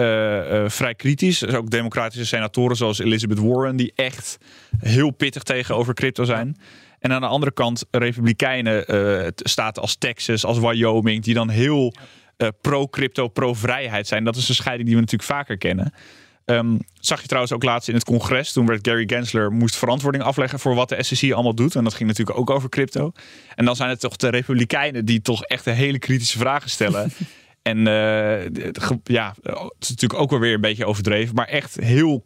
vrij 0.69 0.95
kritisch. 0.95 1.41
Er 1.41 1.49
zijn 1.49 1.61
ook 1.61 1.69
democratische 1.69 2.25
senatoren 2.25 2.75
zoals 2.75 2.99
Elizabeth 2.99 3.39
Warren, 3.39 3.75
die 3.75 3.91
echt 3.95 4.37
heel 4.79 5.11
pittig 5.11 5.43
tegenover 5.43 5.93
crypto 5.93 6.23
zijn. 6.23 6.57
En 7.01 7.11
aan 7.11 7.21
de 7.21 7.27
andere 7.27 7.51
kant 7.51 7.85
republikeinen, 7.91 8.83
het- 9.23 9.41
staten 9.43 9.81
als 9.81 9.95
Texas, 9.95 10.45
als 10.45 10.59
Wyoming, 10.59 11.23
die 11.23 11.33
dan 11.33 11.49
heel 11.49 11.93
eh, 12.37 12.47
pro-crypto, 12.61 13.27
pro-vrijheid 13.27 14.07
zijn. 14.07 14.23
Dat 14.23 14.35
is 14.35 14.49
een 14.49 14.55
scheiding 14.55 14.85
die 14.87 14.95
we 14.97 15.01
natuurlijk 15.01 15.29
vaker 15.31 15.57
kennen. 15.57 15.93
Ehm, 16.45 16.77
zag 16.99 17.21
je 17.21 17.27
trouwens 17.27 17.53
ook 17.53 17.63
laatst 17.63 17.87
in 17.89 17.93
het 17.95 18.03
congres. 18.03 18.51
Toen 18.51 18.65
werd 18.65 18.87
Gary 18.87 19.03
Gensler 19.07 19.51
moest 19.51 19.75
verantwoording 19.75 20.23
afleggen 20.23 20.59
voor 20.59 20.75
wat 20.75 20.89
de 20.89 21.03
SEC 21.03 21.31
allemaal 21.31 21.55
doet. 21.55 21.75
En 21.75 21.83
dat 21.83 21.93
ging 21.93 22.09
natuurlijk 22.09 22.37
ook 22.39 22.49
over 22.49 22.69
crypto. 22.69 23.11
En 23.55 23.65
dan 23.65 23.75
zijn 23.75 23.89
het 23.89 23.99
toch 23.99 24.15
de 24.15 24.29
Republikeinen 24.29 25.05
die 25.05 25.21
toch 25.21 25.43
echt 25.43 25.65
een 25.65 25.73
hele 25.73 25.99
kritische 25.99 26.37
vragen 26.37 26.69
stellen. 26.69 27.11
en 27.61 27.77
eh, 27.77 27.83
de- 28.51 28.99
ja, 29.03 29.35
het 29.43 29.73
is 29.79 29.89
natuurlijk 29.89 30.21
ook 30.21 30.29
wel 30.29 30.39
weer 30.39 30.53
een 30.53 30.61
beetje 30.61 30.85
overdreven. 30.85 31.35
Maar 31.35 31.47
echt 31.47 31.75
heel 31.75 32.25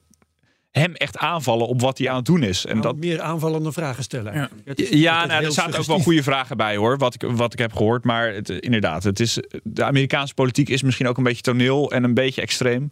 hem 0.79 0.93
echt 0.93 1.17
aanvallen 1.17 1.67
op 1.67 1.81
wat 1.81 1.97
hij 1.97 2.09
aan 2.09 2.15
het 2.15 2.25
doen 2.25 2.43
is. 2.43 2.65
En 2.65 2.71
Nou, 2.77 2.81
dat, 2.87 2.95
meer 2.97 3.21
aanvallen 3.21 3.63
dan 3.63 3.73
vragen 3.73 4.03
stellen. 4.03 4.33
Ja. 4.33 4.49
is 4.75 4.89
ja, 4.89 5.25
nou, 5.25 5.43
er 5.43 5.51
zaten 5.51 5.79
ook 5.79 5.85
wel 5.85 5.99
goede 5.99 6.23
vragen 6.23 6.57
bij 6.57 6.75
hoor, 6.75 6.97
wat 6.97 7.13
ik, 7.13 7.21
wat 7.21 7.53
ik 7.53 7.59
heb 7.59 7.73
gehoord. 7.73 8.03
Maar 8.03 8.33
het, 8.33 8.49
eh, 8.49 8.57
inderdaad, 8.59 9.03
het 9.03 9.19
is, 9.19 9.39
de 9.63 9.83
Amerikaanse 9.83 10.33
politiek 10.33 10.69
is 10.69 10.81
misschien 10.81 11.07
ook 11.07 11.17
een 11.17 11.23
beetje 11.23 11.41
toneel 11.41 11.91
en 11.91 12.03
een 12.03 12.13
beetje 12.13 12.41
extreem. 12.41 12.91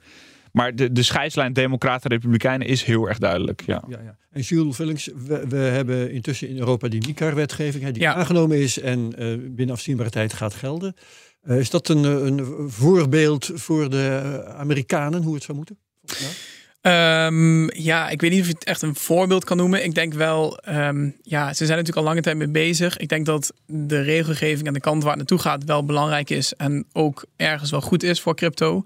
Maar 0.52 0.76
de, 0.76 0.92
de 0.92 1.04
scheidslijn 1.04 1.54
Democraten-Republikeinen 1.54 2.68
is 2.68 2.84
heel 2.84 3.08
erg 3.08 3.18
duidelijk. 3.18 3.64
Ja. 3.66 3.84
Ja, 3.88 4.00
ja. 4.04 4.18
En 4.32 4.42
Jules 4.42 4.76
Vullings, 4.76 5.10
we, 5.28 5.48
we 5.48 5.58
hebben 5.58 6.12
intussen 6.12 6.48
in 6.50 6.58
Europa 6.58 6.88
die 6.88 7.04
MICAR-wetgeving, 7.08 7.84
hè, 7.84 7.92
die 7.92 8.02
Ja. 8.02 8.14
aangenomen 8.14 8.58
is 8.58 8.80
en 8.80 9.14
eh, 9.18 9.28
binnen 9.42 9.76
afzienbare 9.76 10.10
tijd 10.10 10.34
gaat 10.34 10.54
gelden. 10.54 10.96
Eh, 11.42 11.58
is 11.60 11.70
dat 11.70 11.88
een, 11.88 12.04
een 12.04 12.70
voorbeeld 12.70 13.52
voor 13.54 13.90
de 13.90 14.44
Amerikanen, 14.58 15.24
hoe 15.24 15.34
het 15.34 15.44
zou 15.44 15.58
moeten? 15.58 15.78
volgens 16.06 16.63
Ehm, 16.84 17.82
ja, 17.82 18.10
ik 18.10 18.22
weet 18.22 18.32
niet 18.32 18.40
of 18.40 18.48
je 18.48 18.54
het 18.54 18.64
echt 18.64 18.82
een 18.82 18.96
voorbeeld 18.96 19.44
kan 19.44 19.58
noemen. 19.58 19.84
Ik 19.84 19.96
denk 19.96 20.14
wel, 20.14 20.58
ehm, 20.58 21.10
ja, 21.22 21.48
ze 21.54 21.66
zijn 21.66 21.78
natuurlijk 21.78 21.98
al 21.98 22.04
lange 22.04 22.22
tijd 22.22 22.38
mee 22.38 22.48
bezig. 22.48 22.98
Ik 22.98 23.10
denk 23.10 23.26
dat 23.26 23.54
de 23.66 24.02
regelgeving 24.02 24.68
en 24.68 24.74
de 24.74 24.80
kant 24.80 25.02
waar 25.02 25.12
het 25.12 25.20
naartoe 25.20 25.40
gaat 25.40 25.64
wel 25.64 25.86
belangrijk 25.86 26.30
is. 26.30 26.54
En 26.54 26.86
ook 26.94 27.26
ergens 27.36 27.72
wel 27.72 27.82
goed 27.82 28.04
is 28.04 28.22
voor 28.22 28.36
crypto. 28.36 28.84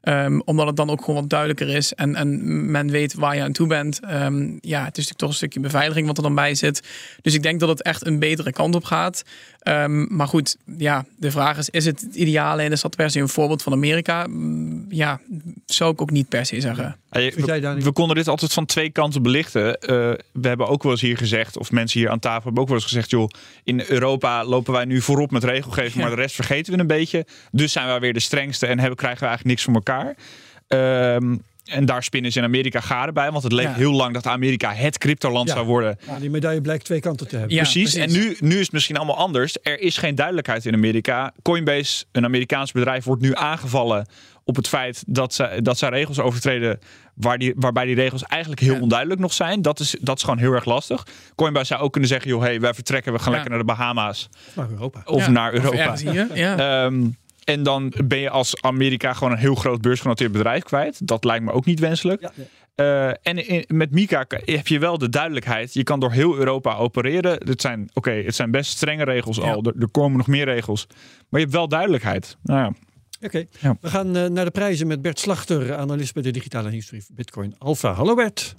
Ehm, 0.00 0.40
omdat 0.44 0.66
het 0.66 0.76
dan 0.76 0.90
ook 0.90 1.00
gewoon 1.00 1.20
wat 1.20 1.30
duidelijker 1.30 1.68
is 1.68 1.94
en, 1.94 2.14
en 2.14 2.70
men 2.70 2.90
weet 2.90 3.14
waar 3.14 3.36
je 3.36 3.42
aan 3.42 3.52
toe 3.52 3.66
bent. 3.66 3.98
Ja, 4.02 4.84
het 4.84 4.98
is 4.98 5.08
natuurlijk 5.08 5.18
toch 5.18 5.28
een 5.28 5.34
stukje 5.34 5.60
beveiliging 5.60 6.06
wat 6.06 6.16
er 6.16 6.22
dan 6.22 6.34
bij 6.34 6.54
zit. 6.54 6.82
Dus 7.22 7.34
ik 7.34 7.42
denk 7.42 7.60
dat 7.60 7.68
het 7.68 7.82
echt 7.82 8.06
een 8.06 8.18
betere 8.18 8.52
kant 8.52 8.74
op 8.74 8.84
gaat. 8.84 9.22
Ehm, 9.60 10.16
maar 10.16 10.26
goed, 10.26 10.56
ja, 10.76 11.04
de 11.16 11.30
vraag 11.30 11.58
is: 11.58 11.70
is 11.70 11.84
het 11.84 12.00
het 12.00 12.14
ideale 12.14 12.62
en 12.62 12.72
is 12.72 12.80
dat 12.80 12.96
per 12.96 13.10
se 13.10 13.20
een 13.20 13.28
voorbeeld 13.28 13.62
van 13.62 13.72
Amerika? 13.72 14.26
Mm, 14.26 14.86
Ja, 14.88 15.20
zou 15.66 15.92
ik 15.92 16.00
ook 16.00 16.10
niet 16.10 16.28
per 16.28 16.46
se 16.46 16.60
zeggen. 16.60 16.96
We, 17.10 17.92
konden 17.92 18.16
dit 18.16 18.28
altijd 18.28 18.52
van 18.52 18.66
twee 18.66 18.90
kanten 18.90 19.22
belichten. 19.22 19.80
Eh, 19.80 19.88
we 20.32 20.48
hebben 20.48 20.68
ook 20.68 20.82
wel 20.82 20.92
eens 20.92 21.00
hier 21.00 21.16
gezegd, 21.16 21.56
of 21.58 21.70
mensen 21.72 22.00
hier 22.00 22.10
aan 22.10 22.18
tafel 22.18 22.42
hebben 22.44 22.62
ook 22.62 22.68
wel 22.68 22.76
eens 22.76 22.86
gezegd, 22.86 23.10
joh, 23.10 23.28
in 23.64 23.82
Europa 23.88 24.44
lopen 24.44 24.72
wij 24.72 24.84
nu 24.84 25.00
voorop 25.00 25.30
met 25.30 25.44
regelgeving, 25.44 25.94
Ja. 25.94 26.00
maar 26.00 26.10
de 26.16 26.22
rest 26.22 26.34
vergeten 26.34 26.72
we 26.72 26.78
een 26.78 26.86
beetje. 26.86 27.26
Dus 27.50 27.72
zijn 27.72 27.86
wij 27.86 28.00
weer 28.00 28.12
de 28.12 28.20
strengste 28.20 28.66
en 28.66 28.78
hebben, 28.78 28.96
krijgen 28.96 29.20
we 29.20 29.26
eigenlijk 29.26 29.56
niks 29.56 29.64
voor 29.64 29.74
elkaar. 29.74 30.16
Ehm, 30.68 31.36
en 31.70 31.84
daar 31.84 32.02
spinnen 32.02 32.32
ze 32.32 32.38
in 32.38 32.44
Amerika 32.44 32.80
garen 32.80 33.14
bij, 33.14 33.30
want 33.30 33.42
het 33.42 33.52
leek 33.52 33.66
Ja. 33.66 33.72
heel 33.72 33.92
lang 33.92 34.14
dat 34.14 34.26
Amerika 34.26 34.72
het 34.72 34.98
cryptoland 34.98 35.48
Ja. 35.48 35.54
zou 35.54 35.66
worden. 35.66 35.98
Ja, 36.06 36.18
die 36.18 36.30
medaille 36.30 36.60
blijkt 36.60 36.84
twee 36.84 37.00
kanten 37.00 37.28
te 37.28 37.36
hebben. 37.36 37.54
Ja, 37.56 37.62
precies. 37.62 37.92
precies. 37.94 38.14
En 38.14 38.20
nu, 38.20 38.36
nu 38.40 38.54
is 38.54 38.62
het 38.62 38.72
misschien 38.72 38.96
allemaal 38.96 39.16
anders. 39.16 39.56
Er 39.62 39.80
is 39.80 39.96
geen 39.96 40.14
duidelijkheid 40.14 40.66
in 40.66 40.74
Amerika. 40.74 41.32
Coinbase, 41.42 42.04
een 42.12 42.24
Amerikaans 42.24 42.72
bedrijf, 42.72 43.04
wordt 43.04 43.22
nu 43.22 43.34
aangevallen 43.34 44.06
op 44.44 44.56
het 44.56 44.68
feit 44.68 45.02
dat 45.06 45.34
zij, 45.34 45.60
dat 45.62 45.78
zij 45.78 45.88
regels 45.88 46.18
overtreden 46.20 46.78
waar 47.14 47.38
die, 47.38 47.52
waarbij 47.56 47.84
die 47.84 47.94
regels 47.94 48.22
eigenlijk 48.22 48.60
heel 48.60 48.74
Ja. 48.74 48.80
onduidelijk 48.80 49.20
nog 49.20 49.32
zijn. 49.32 49.62
Dat 49.62 49.80
is, 49.80 49.96
dat 50.00 50.16
is 50.16 50.22
gewoon 50.22 50.38
heel 50.38 50.52
erg 50.52 50.64
lastig. 50.64 51.06
Coinbase 51.34 51.66
zou 51.66 51.80
ook 51.80 51.92
kunnen 51.92 52.10
zeggen, 52.10 52.30
joh, 52.30 52.42
hey, 52.42 52.60
wij 52.60 52.74
vertrekken, 52.74 53.12
we 53.12 53.18
gaan 53.18 53.28
Ja. 53.28 53.32
lekker 53.32 53.50
naar 53.50 53.58
de 53.66 53.72
Bahama's 53.74 54.28
Naar 54.54 54.70
Europa. 54.70 55.02
of 55.04 55.20
Ja, 55.24 55.30
naar 55.30 55.52
Europa. 55.54 55.76
ergens 55.76 56.02
hier, 56.02 56.26
ja. 56.34 56.90
En 57.44 57.62
dan 57.62 57.92
ben 58.04 58.18
je 58.18 58.30
als 58.30 58.62
Amerika 58.62 59.12
gewoon 59.12 59.32
een 59.32 59.38
heel 59.38 59.54
groot 59.54 59.80
beursgenoteerd 59.80 60.32
bedrijf 60.32 60.62
kwijt. 60.62 61.06
Dat 61.06 61.24
lijkt 61.24 61.44
me 61.44 61.52
ook 61.52 61.64
niet 61.64 61.80
wenselijk. 61.80 62.20
Ja. 62.20 62.32
Uh, 62.76 63.14
en 63.22 63.48
in, 63.48 63.64
met 63.68 63.90
Mika 63.90 64.24
heb 64.28 64.66
je 64.66 64.78
wel 64.78 64.98
de 64.98 65.08
duidelijkheid. 65.08 65.74
Je 65.74 65.82
kan 65.82 66.00
door 66.00 66.12
heel 66.12 66.36
Europa 66.36 66.74
opereren. 66.74 67.40
Het 67.44 67.60
zijn, 67.60 67.90
oké, 67.94 68.10
het 68.10 68.34
zijn 68.34 68.50
best 68.50 68.70
strenge 68.70 69.04
regels 69.04 69.40
al. 69.40 69.62
Er, 69.64 69.74
er, 69.78 69.88
komen 69.90 70.18
nog 70.18 70.26
meer 70.26 70.44
regels. 70.44 70.86
Maar 71.28 71.40
je 71.40 71.46
hebt 71.46 71.52
wel 71.52 71.68
duidelijkheid. 71.68 72.36
Nou 72.42 72.60
ja. 72.60 72.72
Oké, 73.26 73.44
ja. 73.60 73.76
we 73.80 73.88
gaan 73.88 74.16
uh, 74.16 74.26
naar 74.26 74.44
de 74.44 74.50
prijzen 74.50 74.86
met 74.86 75.02
Bert 75.02 75.18
Slachter, 75.18 75.74
analist 75.74 76.14
bij 76.14 76.22
de 76.22 76.30
digitale 76.30 76.70
industrie 76.70 77.04
Bitcoin 77.12 77.54
Alpha. 77.58 77.92
Hallo 77.92 78.14
Bert. 78.14 78.54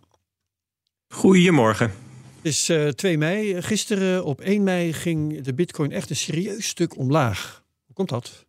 Goedemorgen. 1.08 1.92
Het 2.36 2.52
is 2.52 2.70
uh, 2.70 2.88
2 2.88 3.18
mei. 3.18 3.62
Gisteren 3.62 4.26
op 4.26 4.42
1 4.42 4.64
mei 4.64 4.94
ging 4.94 5.42
de 5.42 5.54
Bitcoin 5.54 5.92
echt 5.92 6.10
een 6.10 6.16
serieus 6.16 6.68
stuk 6.68 6.98
omlaag. 6.98 7.64
Hoe 7.86 7.96
komt 7.96 8.10
dat? 8.10 8.46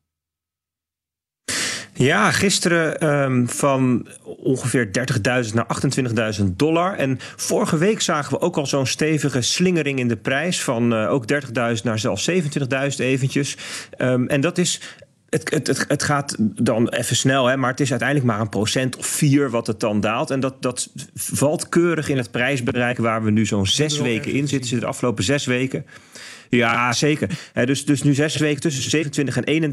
Ja, 1.95 2.31
gisteren 2.31 3.13
um, 3.13 3.49
van 3.49 4.07
ongeveer 4.25 4.91
30.000 5.47 5.55
naar 5.55 5.67
28.000 6.41 6.45
dollar. 6.45 6.95
En 6.95 7.19
vorige 7.37 7.79
week 7.79 8.01
zagen 8.01 8.33
we 8.33 8.41
ook 8.41 8.57
al 8.57 8.67
zo'n 8.67 8.87
stevige 8.87 9.41
slingering 9.41 9.99
in 9.99 10.09
de 10.09 10.17
prijs 10.17 10.63
van 10.63 10.93
uh, 10.93 11.11
ook 11.11 11.25
30.000 11.33 11.83
naar 11.83 11.99
zelfs 11.99 12.31
27.000 12.31 12.37
eventjes. 12.97 13.57
Um, 13.99 14.29
en 14.29 14.41
dat 14.41 14.59
is 14.59 14.81
het, 15.33 15.51
het, 15.51 15.67
het, 15.67 15.85
het, 15.89 16.03
gaat 16.03 16.37
dan 16.39 16.89
even 16.89 17.17
snel, 17.17 17.47
hè, 17.47 17.57
maar 17.57 17.71
het 17.71 17.81
is 17.81 17.91
uiteindelijk 17.91 18.29
maar 18.31 18.41
een 18.41 18.49
procent 18.49 18.97
of 18.97 19.07
vier 19.07 19.51
wat 19.51 19.67
het 19.67 19.81
dan 19.81 20.01
daalt. 20.01 20.31
En 20.31 20.41
dat, 20.41 20.63
dat 20.63 20.91
valt 21.15 21.69
keurig 21.69 22.09
in 22.09 22.17
het 22.17 22.31
prijsbereik 22.31 22.99
waar 22.99 23.23
we 23.23 23.31
nu 23.31 23.47
zo'n 23.47 23.67
zes 23.67 24.01
weken 24.01 24.33
in 24.33 24.49
zitten. 24.49 24.81
De 24.81 24.87
afgelopen 24.87 25.25
zes 25.25 25.47
weken. 25.47 25.87
Ja, 26.57 26.93
zeker. 26.93 27.29
dus, 27.65 27.85
dus 27.85 28.03
nu 28.03 28.15
zes 28.15 28.37
weken 28.37 28.61
tussen 28.61 28.91
27 28.91 29.37
en 29.37 29.73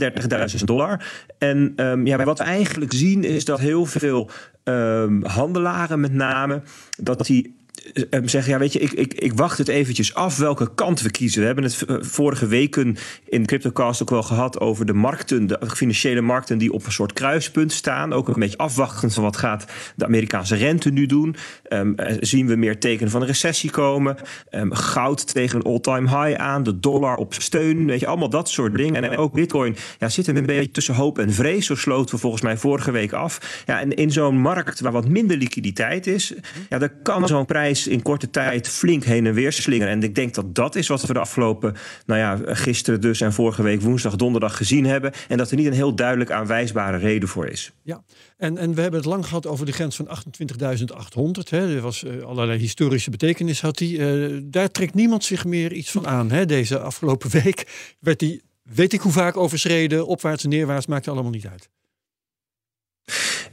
31.000 0.57 0.63
dollar. 0.63 1.05
En 1.37 1.73
um, 1.75 2.05
ja, 2.05 2.23
wat 2.23 2.37
we 2.37 2.43
eigenlijk 2.43 2.93
zien 2.93 3.23
is 3.23 3.45
dat 3.45 3.59
heel 3.59 3.85
veel 3.85 4.29
um, 4.63 5.25
handelaren 5.25 5.99
met 5.99 6.13
name... 6.13 6.61
dat 6.97 7.25
die 7.25 7.58
uh, 7.93 8.19
zeggen, 8.25 8.51
ja, 8.51 8.59
weet 8.59 8.73
je, 8.73 8.79
ik, 8.79 8.91
ik, 8.91 9.13
ik 9.13 9.33
wacht 9.33 9.57
het 9.57 9.67
eventjes 9.67 10.13
af 10.13 10.37
welke 10.37 10.73
kant 10.75 11.01
we 11.01 11.11
kiezen. 11.11 11.39
We 11.39 11.45
hebben 11.45 11.63
het 11.63 11.83
uh, 11.87 11.97
vorige 11.99 12.47
weken 12.47 12.97
in 13.25 13.45
CryptoCast 13.45 14.01
ook 14.01 14.09
wel 14.09 14.23
gehad 14.23 14.59
over 14.59 14.85
de 14.85 14.93
markten, 14.93 15.47
de 15.47 15.59
financiële 15.67 16.21
markten 16.21 16.57
die 16.57 16.71
op 16.71 16.85
een 16.85 16.91
soort 16.91 17.13
kruispunt 17.13 17.71
staan. 17.71 18.13
Ook 18.13 18.27
een 18.27 18.39
beetje 18.39 18.57
afwachtend 18.57 19.13
van 19.13 19.23
wat 19.23 19.37
gaat 19.37 19.65
de 19.95 20.05
Amerikaanse 20.05 20.55
rente 20.55 20.89
nu 20.89 21.05
doen. 21.05 21.35
Um, 21.69 21.93
uh, 21.97 22.17
zien 22.19 22.47
we 22.47 22.55
meer 22.55 22.79
tekenen 22.79 23.11
van 23.11 23.21
een 23.21 23.27
recessie 23.27 23.71
komen. 23.71 24.17
Um, 24.51 24.73
goud 24.73 25.33
tegen 25.33 25.59
een 25.59 25.65
all-time 25.65 26.23
high 26.23 26.41
aan, 26.41 26.63
de 26.63 26.79
dollar 26.79 27.15
op 27.15 27.33
steun, 27.33 27.85
weet 27.85 27.99
je, 27.99 28.07
allemaal 28.07 28.29
dat 28.29 28.49
soort 28.49 28.75
dingen. 28.75 29.03
En 29.03 29.17
ook 29.17 29.33
Bitcoin 29.33 29.75
ja, 29.99 30.09
zit 30.09 30.27
een 30.27 30.45
beetje 30.45 30.71
tussen 30.71 30.95
hoop 30.95 31.19
en 31.19 31.33
vrees. 31.33 31.65
Zo 31.65 31.75
sloten 31.75 32.15
we 32.15 32.21
volgens 32.21 32.41
mij 32.41 32.57
vorige 32.57 32.91
week 32.91 33.13
af. 33.13 33.63
Ja, 33.65 33.79
en 33.79 33.93
in 33.93 34.11
zo'n 34.11 34.37
markt 34.37 34.79
waar 34.79 34.91
wat 34.91 35.07
minder 35.07 35.37
liquiditeit 35.37 36.07
is, 36.07 36.33
ja, 36.69 36.77
dan 36.77 36.89
kan 37.03 37.27
zo'n 37.27 37.45
in 37.87 38.01
korte 38.01 38.29
tijd 38.29 38.67
flink 38.67 39.03
heen 39.03 39.25
en 39.25 39.33
weer 39.33 39.51
slingeren. 39.51 39.93
En 39.93 40.03
ik 40.03 40.15
denk 40.15 40.33
dat 40.33 40.55
dat 40.55 40.75
is 40.75 40.87
wat 40.87 41.01
we 41.01 41.13
de 41.13 41.19
afgelopen, 41.19 41.75
nou 42.05 42.19
ja, 42.19 42.55
gisteren 42.55 43.01
dus 43.01 43.21
en 43.21 43.33
vorige 43.33 43.63
week 43.63 43.81
woensdag, 43.81 44.15
donderdag 44.15 44.57
gezien 44.57 44.85
hebben. 44.85 45.11
En 45.27 45.37
dat 45.37 45.51
er 45.51 45.57
niet 45.57 45.65
een 45.65 45.73
heel 45.73 45.95
duidelijk 45.95 46.31
aanwijsbare 46.31 46.97
reden 46.97 47.29
voor 47.29 47.47
is. 47.47 47.71
Ja, 47.83 48.03
en, 48.37 48.57
en 48.57 48.73
we 48.73 48.81
hebben 48.81 48.99
het 48.99 49.09
lang 49.09 49.25
gehad 49.25 49.47
over 49.47 49.65
de 49.65 49.71
grens 49.71 49.95
van 49.95 50.07
28.800. 50.07 51.49
Er 51.49 51.81
was 51.81 52.03
uh, 52.03 52.23
allerlei 52.23 52.59
historische 52.59 53.09
betekenis 53.09 53.61
had 53.61 53.77
die. 53.77 53.97
Uh, 53.97 54.39
daar 54.43 54.71
trekt 54.71 54.93
niemand 54.93 55.23
zich 55.23 55.45
meer 55.45 55.73
iets 55.73 55.91
van 55.91 56.07
aan. 56.07 56.31
Hè? 56.31 56.45
Deze 56.45 56.79
afgelopen 56.79 57.29
week 57.43 57.93
werd 57.99 58.19
die, 58.19 58.41
weet 58.63 58.93
ik 58.93 59.01
hoe 59.01 59.11
vaak 59.11 59.37
overschreden, 59.37 60.07
opwaarts 60.07 60.43
en 60.43 60.49
neerwaarts, 60.49 60.85
maakt 60.85 61.07
allemaal 61.07 61.31
niet 61.31 61.47
uit. 61.47 61.69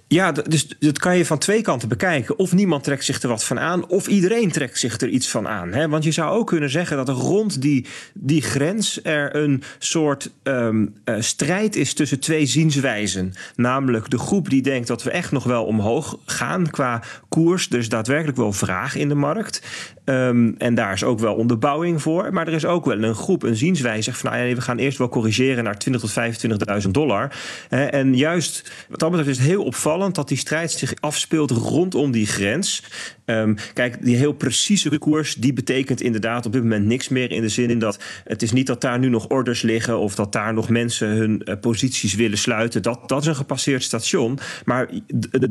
Ja, 0.08 0.32
dus 0.32 0.68
dat 0.78 0.98
kan 0.98 1.16
je 1.16 1.26
van 1.26 1.38
twee 1.38 1.62
kanten 1.62 1.88
bekijken. 1.88 2.38
Of 2.38 2.52
niemand 2.52 2.84
trekt 2.84 3.04
zich 3.04 3.22
er 3.22 3.28
wat 3.28 3.44
van 3.44 3.60
aan, 3.60 3.88
of 3.88 4.06
iedereen 4.06 4.50
trekt 4.50 4.78
zich 4.78 5.00
er 5.00 5.08
iets 5.08 5.28
van 5.28 5.48
aan. 5.48 5.72
Hè? 5.72 5.88
Want 5.88 6.04
je 6.04 6.10
zou 6.10 6.38
ook 6.38 6.46
kunnen 6.46 6.70
zeggen 6.70 6.96
dat 6.96 7.08
er 7.08 7.14
rond 7.14 7.62
die, 7.62 7.86
die 8.14 8.42
grens 8.42 9.00
er 9.02 9.36
een 9.36 9.62
soort 9.78 10.30
um, 10.42 10.94
uh, 11.04 11.16
strijd 11.18 11.76
is 11.76 11.94
tussen 11.94 12.20
twee 12.20 12.46
zienswijzen. 12.46 13.32
Namelijk 13.56 14.10
de 14.10 14.18
groep 14.18 14.50
die 14.50 14.62
denkt 14.62 14.88
dat 14.88 15.02
we 15.02 15.10
echt 15.10 15.32
nog 15.32 15.44
wel 15.44 15.64
omhoog 15.64 16.18
gaan 16.24 16.70
qua 16.70 17.02
koers. 17.28 17.70
Er 17.70 17.78
is 17.78 17.88
daadwerkelijk 17.88 18.36
wel 18.36 18.52
vraag 18.52 18.96
in 18.96 19.08
de 19.08 19.14
markt. 19.14 19.62
Um, 20.04 20.54
en 20.58 20.74
daar 20.74 20.92
is 20.92 21.04
ook 21.04 21.18
wel 21.18 21.34
onderbouwing 21.34 22.02
voor. 22.02 22.32
Maar 22.32 22.46
er 22.46 22.52
is 22.52 22.64
ook 22.64 22.84
wel 22.84 23.02
een 23.02 23.14
groep, 23.14 23.42
een 23.42 23.56
zienswijze 23.56 24.14
van 24.14 24.30
nou 24.30 24.44
ja, 24.44 24.54
we 24.54 24.60
gaan 24.60 24.78
eerst 24.78 24.98
wel 24.98 25.08
corrigeren 25.08 25.64
naar 25.64 25.78
20 25.78 26.00
tot 26.00 26.82
25.000 26.84 26.90
dollar. 26.90 27.36
en 27.68 28.16
juist 28.16 28.72
wat 28.88 28.98
dat 28.98 29.10
betreft 29.10 29.30
is 29.30 29.38
het 29.38 29.46
heel 29.46 29.64
opvallend 29.64 29.94
dat 30.14 30.28
die 30.28 30.38
strijd 30.38 30.70
zich 30.70 30.94
afspeelt 31.00 31.50
rondom 31.50 32.10
die 32.10 32.26
grens. 32.26 32.82
Um, 33.24 33.56
kijk, 33.72 34.04
die 34.04 34.16
heel 34.16 34.32
precieze 34.32 34.98
koers, 34.98 35.34
die 35.34 35.52
betekent 35.52 36.00
inderdaad 36.00 36.46
op 36.46 36.52
dit 36.52 36.62
moment 36.62 36.86
niks 36.86 37.08
meer. 37.08 37.30
In 37.30 37.42
de 37.42 37.48
zin 37.48 37.70
in 37.70 37.78
dat 37.78 37.98
het 38.24 38.42
is 38.42 38.52
niet 38.52 38.66
dat 38.66 38.80
daar 38.80 38.98
nu 38.98 39.08
nog 39.08 39.28
orders 39.28 39.62
liggen 39.62 39.98
of 39.98 40.14
dat 40.14 40.32
daar 40.32 40.54
nog 40.54 40.68
mensen 40.68 41.08
hun 41.08 41.42
uh, 41.44 41.54
posities 41.60 42.14
willen 42.14 42.38
sluiten. 42.38 42.82
Dat, 42.82 43.08
dat 43.08 43.20
is 43.20 43.26
een 43.26 43.36
gepasseerd 43.36 43.82
station. 43.82 44.38
Maar 44.64 44.88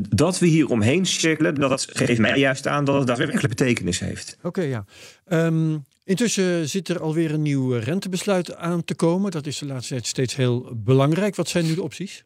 dat 0.08 0.38
we 0.38 0.46
hier 0.46 0.68
omheen 0.68 1.06
cirkelen, 1.06 1.54
dat 1.54 1.86
geeft 1.92 2.20
mij 2.20 2.38
juist 2.38 2.66
aan 2.66 2.84
dat 2.84 2.98
het 2.98 3.06
daadwerkelijk 3.06 3.48
betekenis 3.48 3.98
heeft. 3.98 4.38
Oké, 4.42 4.62
ja. 4.62 4.84
Um, 5.28 5.84
intussen 6.04 6.68
zit 6.68 6.88
er 6.88 7.00
alweer 7.00 7.32
een 7.32 7.42
nieuw 7.42 7.72
rentebesluit 7.72 8.56
aan 8.56 8.84
te 8.84 8.94
komen. 8.94 9.30
Dat 9.30 9.46
is 9.46 9.58
de 9.58 9.66
laatste 9.66 9.92
tijd 9.92 10.06
steeds 10.06 10.36
heel 10.36 10.72
belangrijk. 10.74 11.36
Wat 11.36 11.48
zijn 11.48 11.64
nu 11.64 11.74
de 11.74 11.82
opties? 11.82 12.24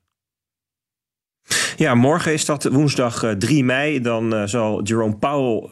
Ja, 1.76 1.95
morgen 1.95 2.33
is 2.33 2.45
dat 2.45 2.64
woensdag 2.64 3.35
3 3.38 3.64
mei. 3.64 4.00
Dan 4.00 4.35
uh, 4.35 4.42
zal 4.47 4.83
Jerome 4.83 5.16
Powell 5.16 5.69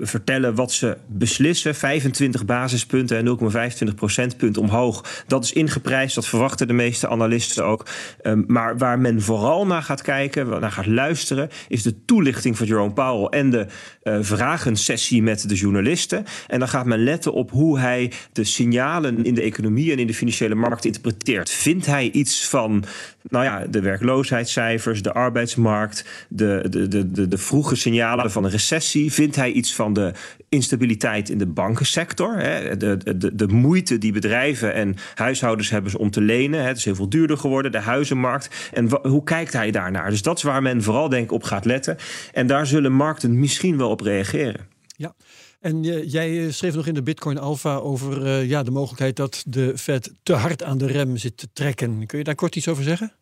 vertellen 0.00 0.54
wat 0.54 0.72
ze 0.72 0.96
beslissen. 1.06 1.74
25 1.74 2.44
basispunten 2.44 3.16
en 3.16 3.38
0,25 3.88 3.94
procentpunt 3.94 4.58
omhoog. 4.58 5.24
Dat 5.26 5.44
is 5.44 5.52
ingeprijsd, 5.52 6.14
dat 6.14 6.26
verwachten 6.26 6.66
de 6.66 6.72
meeste 6.72 7.08
analisten 7.08 7.64
ook. 7.64 7.86
Um, 8.22 8.44
maar 8.46 8.78
waar 8.78 8.98
men 8.98 9.22
vooral 9.22 9.66
naar 9.66 9.82
gaat 9.82 10.02
kijken, 10.02 10.60
naar 10.60 10.72
gaat 10.72 10.86
luisteren, 10.86 11.50
is 11.68 11.82
de 11.82 12.04
toelichting 12.04 12.56
van 12.56 12.66
Jerome 12.66 12.92
Powell 12.92 13.38
en 13.40 13.50
de 13.50 13.66
uh, 14.02 14.18
vragensessie 14.20 15.22
met 15.22 15.48
de 15.48 15.54
journalisten. 15.54 16.24
En 16.46 16.58
dan 16.58 16.68
gaat 16.68 16.86
men 16.86 17.04
letten 17.04 17.32
op 17.32 17.50
hoe 17.50 17.78
hij 17.78 18.12
de 18.32 18.44
signalen 18.44 19.24
in 19.24 19.34
de 19.34 19.42
economie 19.42 19.92
en 19.92 19.98
in 19.98 20.06
de 20.06 20.14
financiële 20.14 20.54
markt 20.54 20.84
interpreteert. 20.84 21.50
Vindt 21.50 21.86
hij 21.86 22.10
iets 22.10 22.48
van, 22.48 22.84
nou 23.28 23.44
ja, 23.44 23.66
de 23.70 23.80
werkloosheidscijfers, 23.80 25.02
de 25.02 25.12
arbeidsmarkt, 25.12 26.26
de, 26.28 26.66
de, 26.70 26.88
de, 26.88 27.10
de, 27.10 27.28
de 27.28 27.38
vroege 27.38 27.76
signalen 27.76 28.30
van 28.30 28.44
een 28.44 28.50
recessie? 28.50 29.12
Vindt 29.12 29.36
hij 29.36 29.50
iets 29.50 29.74
van 29.74 29.92
de 29.92 30.12
instabiliteit 30.48 31.28
in 31.28 31.38
de 31.38 31.46
bankensector? 31.46 32.38
Hè? 32.38 32.76
De, 32.76 33.16
de, 33.16 33.34
de 33.34 33.46
moeite 33.46 33.98
die 33.98 34.12
bedrijven 34.12 34.74
en 34.74 34.96
huishoudens 35.14 35.70
hebben 35.70 35.98
om 35.98 36.10
te 36.10 36.20
lenen. 36.20 36.64
Het 36.64 36.76
is 36.76 36.84
heel 36.84 36.94
veel 36.94 37.08
duurder 37.08 37.38
geworden, 37.38 37.72
de 37.72 37.78
huizenmarkt. 37.78 38.70
En 38.72 38.88
hoe 39.02 39.24
kijkt 39.24 39.52
hij 39.52 39.70
daarnaar? 39.70 40.10
Dus 40.10 40.22
dat 40.22 40.36
is 40.36 40.42
waar 40.42 40.62
men 40.62 40.82
vooral 40.82 41.08
denk 41.08 41.24
ik 41.24 41.32
op 41.32 41.42
gaat 41.42 41.64
letten. 41.64 41.96
En 42.32 42.46
daar 42.46 42.66
zullen 42.66 42.92
markten 42.92 43.38
misschien 43.38 43.76
wel 43.76 43.90
op 43.90 44.00
reageren. 44.00 44.66
Ja. 44.96 45.14
En 45.60 45.84
uh, 45.84 46.10
jij 46.12 46.50
schreef 46.50 46.74
nog 46.74 46.86
in 46.86 46.94
de 46.94 47.02
Bitcoin 47.02 47.38
Alpha 47.38 47.76
over 47.76 48.26
uh, 48.26 48.48
ja, 48.48 48.62
de 48.62 48.70
mogelijkheid 48.70 49.16
dat 49.16 49.44
de 49.46 49.78
Fed 49.78 50.12
te 50.22 50.32
hard 50.32 50.62
aan 50.62 50.78
de 50.78 50.86
rem 50.86 51.16
zit 51.16 51.36
te 51.36 51.48
trekken. 51.52 52.06
Kun 52.06 52.18
je 52.18 52.24
daar 52.24 52.34
kort 52.34 52.56
iets 52.56 52.68
over 52.68 52.84
zeggen? 52.84 53.12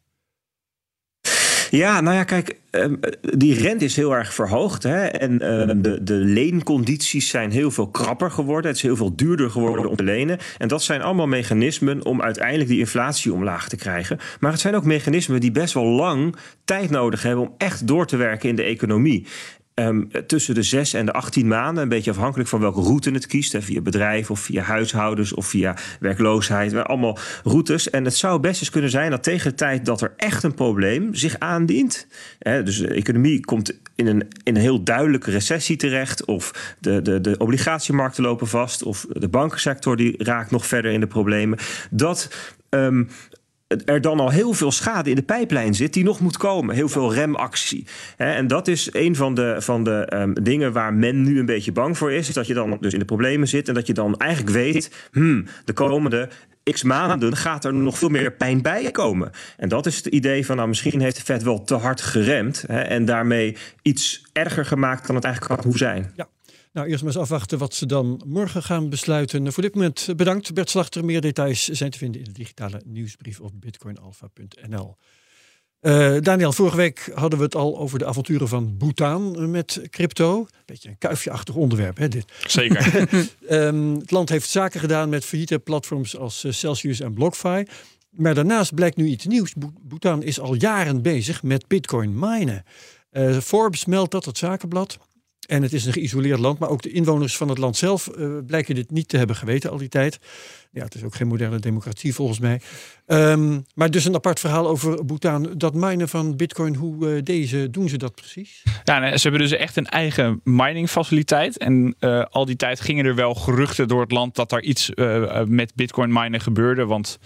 Ja, 1.71 2.01
nou 2.01 2.17
ja, 2.17 2.25
kijk, 2.25 2.61
um, 2.71 2.99
die 3.21 3.55
rente 3.55 3.85
is 3.85 3.97
heel 3.97 4.15
erg 4.15 4.35
verhoogd. 4.35 4.83
Hè? 4.83 5.05
En 5.05 5.53
um, 5.53 5.83
de, 5.83 6.03
de 6.03 6.15
leencondities 6.15 7.29
zijn 7.29 7.51
heel 7.51 7.71
veel 7.71 7.89
krapper 7.89 8.31
geworden. 8.31 8.67
Het 8.67 8.77
is 8.77 8.83
heel 8.83 8.97
veel 8.97 9.17
duurder 9.17 9.51
geworden 9.51 9.91
om 9.91 9.97
te 9.97 10.03
lenen. 10.03 10.39
En 10.59 10.69
dat 10.69 10.83
zijn 10.83 11.03
allemaal 11.03 11.27
mechanismen 11.27 12.05
om 12.05 12.23
uiteindelijk 12.23 12.69
die 12.69 12.79
inflatie 12.79 13.33
omlaag 13.33 13.69
te 13.69 13.77
krijgen. 13.77 14.19
Maar 14.41 14.53
het 14.53 14.61
zijn 14.61 14.75
ook 14.75 14.85
mechanismen 14.85 15.41
die 15.41 15.51
best 15.51 15.75
wel 15.75 15.85
lang 15.85 16.37
tijd 16.65 16.91
nodig 16.91 17.23
hebben 17.23 17.45
om 17.45 17.55
echt 17.59 17.87
door 17.87 18.07
te 18.07 18.17
werken 18.17 18.49
in 18.49 18.57
de 18.57 18.63
economie. 18.63 19.27
Um, 19.81 20.09
tussen 20.27 20.55
de 20.55 20.63
6 20.63 20.95
en 20.95 21.07
de 21.07 21.13
18 21.13 21.49
maanden, 21.49 21.83
een 21.83 21.89
beetje 21.89 22.11
afhankelijk 22.11 22.49
van 22.49 22.61
welke 22.61 22.81
route 22.81 23.11
het 23.11 23.27
kiest. 23.27 23.53
Hè, 23.53 23.63
via 23.63 23.81
bedrijf 23.81 24.31
of 24.31 24.41
via 24.41 24.63
huishoudens 24.63 25.33
of 25.33 25.47
via 25.47 25.77
werkloosheid. 26.01 26.75
Allemaal 26.75 27.19
routes. 27.45 27.91
En 27.91 28.05
het 28.05 28.17
zou 28.17 28.41
best 28.41 28.61
eens 28.61 28.71
kunnen 28.71 28.91
zijn 28.91 29.11
dat 29.11 29.23
tegen 29.23 29.51
de 29.51 29.57
tijd 29.57 29.85
dat 29.85 30.01
er 30.01 30.13
echt 30.17 30.43
een 30.43 30.55
probleem 30.55 31.15
zich 31.15 31.39
aandient. 31.39 32.07
Hè, 32.39 32.63
dus 32.63 32.79
de 32.79 32.89
economie 32.89 33.41
komt 33.41 33.81
in 33.95 34.07
een, 34.07 34.29
in 34.43 34.57
een 34.57 34.63
heel 34.63 34.83
duidelijke 34.83 35.31
recessie 35.31 35.77
terecht. 35.77 36.25
Of 36.25 36.75
de, 36.79 37.03
de, 37.03 37.21
de 37.21 37.39
obligatiemarkten 37.39 38.23
lopen 38.23 38.47
vast. 38.47 38.83
Of 38.83 39.07
de 39.09 39.29
bankensector 39.29 39.97
die 39.97 40.15
raakt 40.25 40.51
nog 40.51 40.67
verder 40.67 40.93
in 40.93 41.01
de 41.01 41.07
problemen. 41.07 41.59
Dat. 41.91 42.29
Um, 42.71 43.09
er 43.85 44.01
dan 44.01 44.21
al 44.21 44.31
heel 44.31 44.53
veel 44.53 44.73
schade 44.73 45.11
in 45.11 45.17
de 45.17 45.23
pijplijn 45.23 45.75
zit 45.75 45.93
die 45.93 46.05
nog 46.05 46.21
moet 46.21 46.37
komen. 46.37 46.75
Heel 46.75 46.89
veel 46.89 47.15
remactie. 47.15 47.87
En 48.17 48.47
dat 48.47 48.69
is 48.69 48.89
een 48.93 49.17
van 49.17 49.35
de, 49.35 49.57
van 49.59 49.85
de 49.85 50.05
ehm, 50.05 50.33
dingen 50.33 50.73
waar 50.73 50.95
men 50.95 51.23
nu 51.23 51.39
een 51.39 51.47
beetje 51.47 51.73
bang 51.73 51.99
voor 51.99 52.13
is. 52.13 52.33
Dat 52.33 52.47
je 52.47 52.55
dan 52.55 52.77
dus 52.81 52.93
in 52.93 52.99
de 52.99 53.05
problemen 53.05 53.49
zit 53.49 53.69
en 53.69 53.75
dat 53.75 53.87
je 53.87 53.93
dan 53.93 54.17
eigenlijk 54.17 54.53
weet... 54.53 55.09
Hmm, 55.13 55.47
de 55.65 55.73
komende 55.73 56.29
x 56.63 56.83
maanden 56.83 57.37
gaat 57.37 57.65
er 57.65 57.75
nog 57.75 57.99
veel 57.99 58.09
meer 58.09 58.33
pijn 58.33 58.63
bij 58.63 58.91
komen. 58.91 59.31
En 59.57 59.69
dat 59.69 59.87
is 59.87 59.97
het 59.97 60.07
idee 60.07 60.47
van, 60.47 60.57
nou, 60.57 60.69
misschien 60.69 61.01
heeft 61.01 61.17
de 61.17 61.23
Fed 61.23 61.43
wel 61.43 61.65
te 61.65 61.75
hard 61.75 62.01
geremd... 62.01 62.65
Hè, 62.67 62.81
en 62.81 63.05
daarmee 63.05 63.57
iets 63.83 64.27
erger 64.33 64.65
gemaakt 64.65 65.07
dan 65.07 65.17
het 65.17 65.25
eigenlijk 65.25 65.55
had 65.55 65.65
hoeven 65.65 65.87
zijn. 65.87 66.13
Ja. 66.17 66.29
Nou, 66.77 66.89
eerst 66.89 67.03
maar 67.03 67.13
eens 67.13 67.23
afwachten 67.23 67.59
wat 67.59 67.75
ze 67.75 67.87
dan 67.87 68.23
morgen 68.27 68.63
gaan 68.63 68.89
besluiten. 68.89 69.53
Voor 69.53 69.63
dit 69.63 69.75
moment 69.75 70.09
bedankt 70.17 70.55
Bert 70.55 70.71
Slachter. 70.71 71.05
Meer 71.05 71.21
details 71.21 71.65
zijn 71.65 71.91
te 71.91 71.99
vinden 71.99 72.21
in 72.21 72.27
de 72.27 72.33
digitale 72.33 72.83
nieuwsbrief 72.85 73.41
op 73.41 73.53
bitcoinalpha.nl. 73.55 74.97
Uh, 75.81 76.17
Daniel, 76.21 76.53
vorige 76.53 76.77
week 76.77 77.11
hadden 77.15 77.39
we 77.39 77.45
het 77.45 77.55
al 77.55 77.79
over 77.79 77.99
de 77.99 78.07
avonturen 78.07 78.49
van 78.49 78.77
Bhutan 78.77 79.51
met 79.51 79.81
crypto. 79.91 80.47
Beetje 80.65 80.89
een 80.89 80.99
kuifje-achtig 80.99 81.55
onderwerp, 81.55 81.97
hè, 81.97 82.09
dit. 82.09 82.25
Zeker. 82.47 83.09
um, 83.51 83.95
het 84.01 84.11
land 84.11 84.29
heeft 84.29 84.49
zaken 84.49 84.81
gedaan 84.81 85.09
met 85.09 85.25
failliete 85.25 85.59
platforms 85.59 86.17
als 86.17 86.45
eh, 86.45 86.53
Celsius 86.53 87.01
en 87.01 87.15
BlockFi. 87.15 87.65
Maar 88.11 88.35
daarnaast 88.35 88.75
blijkt 88.75 88.97
nu 88.97 89.07
iets 89.07 89.27
nieuws. 89.27 89.55
Bhutan 89.83 90.23
is 90.23 90.41
al 90.41 90.55
jaren 90.55 91.03
bezig 91.03 91.43
met 91.43 91.67
bitcoin 91.67 92.19
minen. 92.19 92.65
Uh, 93.13 93.39
Forbes 93.39 93.85
meldt 93.85 94.11
dat, 94.11 94.25
het 94.25 94.39
zakenblad. 94.39 94.99
En 95.47 95.63
het 95.63 95.73
is 95.73 95.85
een 95.85 95.93
geïsoleerd 95.93 96.39
land, 96.39 96.59
maar 96.59 96.69
ook 96.69 96.83
de 96.83 96.91
inwoners 96.91 97.37
van 97.37 97.49
het 97.49 97.59
land 97.59 97.77
zelf 97.77 98.11
uh, 98.19 98.39
blijken 98.47 98.75
dit 98.75 98.91
niet 98.91 99.09
te 99.09 99.17
hebben 99.17 99.37
geweten 99.37 99.71
al 99.71 99.77
die 99.77 99.89
tijd. 99.89 100.19
Ja, 100.71 100.85
het 100.85 100.95
is 100.95 101.03
ook 101.03 101.15
geen 101.15 101.27
moderne 101.27 101.59
democratie 101.59 102.15
volgens 102.15 102.39
mij. 102.39 102.61
Um, 103.07 103.65
maar 103.75 103.91
dus 103.91 104.05
een 104.05 104.15
apart 104.15 104.41
verhaal 104.41 104.69
over 104.69 105.05
Bhutan. 105.05 105.55
Dat 105.57 105.75
minen 105.75 106.09
van 106.09 106.37
bitcoin, 106.37 106.75
hoe 106.75 107.09
uh, 107.09 107.23
deze, 107.23 107.71
doen 107.71 107.89
ze 107.89 107.97
dat 107.97 108.15
precies? 108.15 108.63
Ja, 108.85 109.17
ze 109.17 109.29
hebben 109.29 109.49
dus 109.49 109.59
echt 109.59 109.77
een 109.77 109.87
eigen 109.87 110.41
miningfaciliteit. 110.45 111.59
En 111.59 111.95
uh, 112.01 112.25
al 112.31 112.45
die 112.45 112.57
tijd 112.57 112.81
gingen 112.81 113.05
er 113.05 113.15
wel 113.15 113.35
geruchten 113.35 113.89
door 113.89 114.01
het 114.01 114.13
land 114.13 114.35
dat 114.35 114.51
daar 114.51 114.63
iets 114.63 114.91
met 115.47 115.75
bitcoin 115.75 116.13
minen 116.13 116.41
gebeurde. 116.41 116.85
Want 116.85 117.19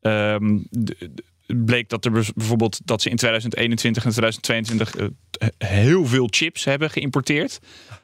de, 0.00 1.10
bleek 1.56 1.88
dat 1.88 2.04
er 2.04 2.10
bijvoorbeeld 2.34 2.80
dat 2.84 3.02
ze 3.02 3.10
in 3.10 3.16
2021 3.16 4.04
en 4.04 4.10
2022 4.10 5.10
heel 5.58 6.06
veel 6.06 6.26
chips 6.30 6.64
hebben 6.64 6.90
geïmporteerd. 6.90 7.58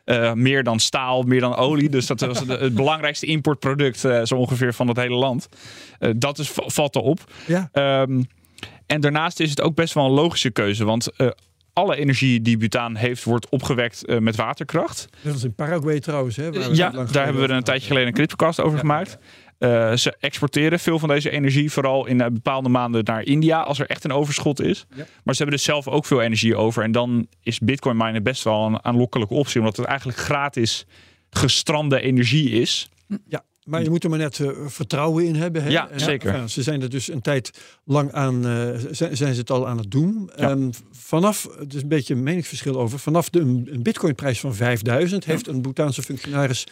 Uh, 0.05 0.33
meer 0.33 0.63
dan 0.63 0.81
staal, 0.81 1.23
meer 1.23 1.41
dan 1.41 1.57
olie. 1.57 1.89
Dus 1.89 2.07
dat 2.07 2.21
was 2.21 2.41
het 2.47 2.75
belangrijkste 2.75 3.27
importproduct 3.27 4.05
uh, 4.05 4.25
zo 4.25 4.35
ongeveer 4.35 4.75
van 4.75 4.89
het 4.89 4.97
hele 4.97 5.15
land. 5.15 5.49
Uh, 6.01 6.11
dat 6.17 6.39
is, 6.39 6.51
valt 6.55 6.97
erop. 6.97 7.33
Ja. 7.47 7.69
Um, 8.03 8.27
en 8.87 9.01
daarnaast 9.01 9.41
is 9.41 9.51
het 9.51 9.61
ook 9.61 9.75
best 9.75 9.95
wel 9.95 10.05
een 10.05 10.11
logische 10.11 10.51
keuze. 10.51 10.85
Want 10.85 11.09
alle 11.73 11.97
energie 11.97 12.43
die 12.43 12.57
Butaan 12.57 12.97
heeft, 12.97 13.25
wordt 13.25 13.49
opgewekt 13.49 14.21
met 14.21 14.37
waterkracht. 14.37 15.09
Dat 15.23 15.35
is 15.35 15.45
in 15.45 15.55
Paraguay 15.55 16.01
trouwens. 16.01 16.37
Hè, 16.37 16.47
ja, 16.73 16.91
daar 16.91 17.25
hebben 17.25 17.43
we 17.43 17.49
er 17.49 17.57
een 17.57 17.63
tijdje 17.63 17.87
geleden 17.87 18.09
een 18.09 18.15
cryptocast 18.15 18.61
over 18.61 18.75
ja. 18.75 18.81
gemaakt. 18.81 19.19
Uh, 19.65 19.97
ze 19.97 20.17
exporteren 20.21 20.81
veel 20.81 20.99
van 20.99 21.09
deze 21.09 21.31
energie, 21.31 21.73
vooral 21.73 22.07
in 22.07 22.21
uh, 22.21 22.27
bepaalde 22.27 22.69
maanden 22.69 23.05
naar 23.05 23.23
India, 23.23 23.61
als 23.61 23.79
er 23.79 23.87
echt 23.87 24.05
een 24.05 24.13
overschot 24.13 24.61
is. 24.61 24.87
Ja. 24.91 25.07
Maar 25.25 25.35
ze 25.35 25.43
hebben 25.43 25.57
dus 25.57 25.65
zelf 25.65 25.89
ook 25.89 26.05
veel 26.05 26.23
energie 26.23 26.57
over. 26.57 26.83
En 26.83 26.93
dan 26.93 27.27
is 27.43 27.59
Bitcoin 27.59 27.97
minen 27.97 28.23
best 28.23 28.45
wel 28.45 28.67
een 28.67 28.85
aanlokkelijke 28.85 29.35
optie, 29.35 29.61
omdat 29.61 29.77
het 29.77 29.87
eigenlijk 29.87 30.19
gratis 30.19 30.87
gestrande 31.31 32.01
energie 32.01 32.51
is. 32.51 32.89
Ja. 33.29 33.45
Maar 33.65 33.83
je 33.83 33.91
moet 33.91 34.05
er 34.05 34.11
maar 34.11 34.19
net 34.19 34.39
uh, 34.39 34.51
vertrouwen 34.67 35.25
in 35.25 35.35
hebben. 35.35 35.63
Hè? 35.63 35.69
Ja, 35.69 35.89
en, 35.89 36.01
zeker. 36.01 36.37
Ja, 36.37 36.47
ze 36.47 36.63
zijn 36.63 36.83
er 36.83 36.91
dus 36.91 37.09
een 37.09 37.21
tijd 37.21 37.51
lang 37.85 38.13
aan, 38.13 38.47
uh, 38.47 38.69
zijn, 38.91 39.17
zijn, 39.17 39.35
ze 39.35 39.41
het 39.41 39.51
al 39.51 39.69
aan 39.69 39.79
het 39.79 39.91
doen. 39.91 40.31
Ja. 40.37 40.51
Um, 40.51 40.71
vanaf, 40.93 41.49
het 41.59 41.75
is 41.75 41.83
een 41.83 41.89
beetje 41.89 42.15
een 42.15 42.23
meningsverschil 42.23 42.81
over, 42.81 42.99
vanaf 42.99 43.31
de, 43.31 43.41
een, 43.41 43.83
bitcoinprijs 43.83 44.41
van 44.41 44.55
5000 44.55 45.25
heeft 45.25 45.47
een 45.47 45.63
Bhutaanse 45.63 46.03
functionaris 46.03 46.67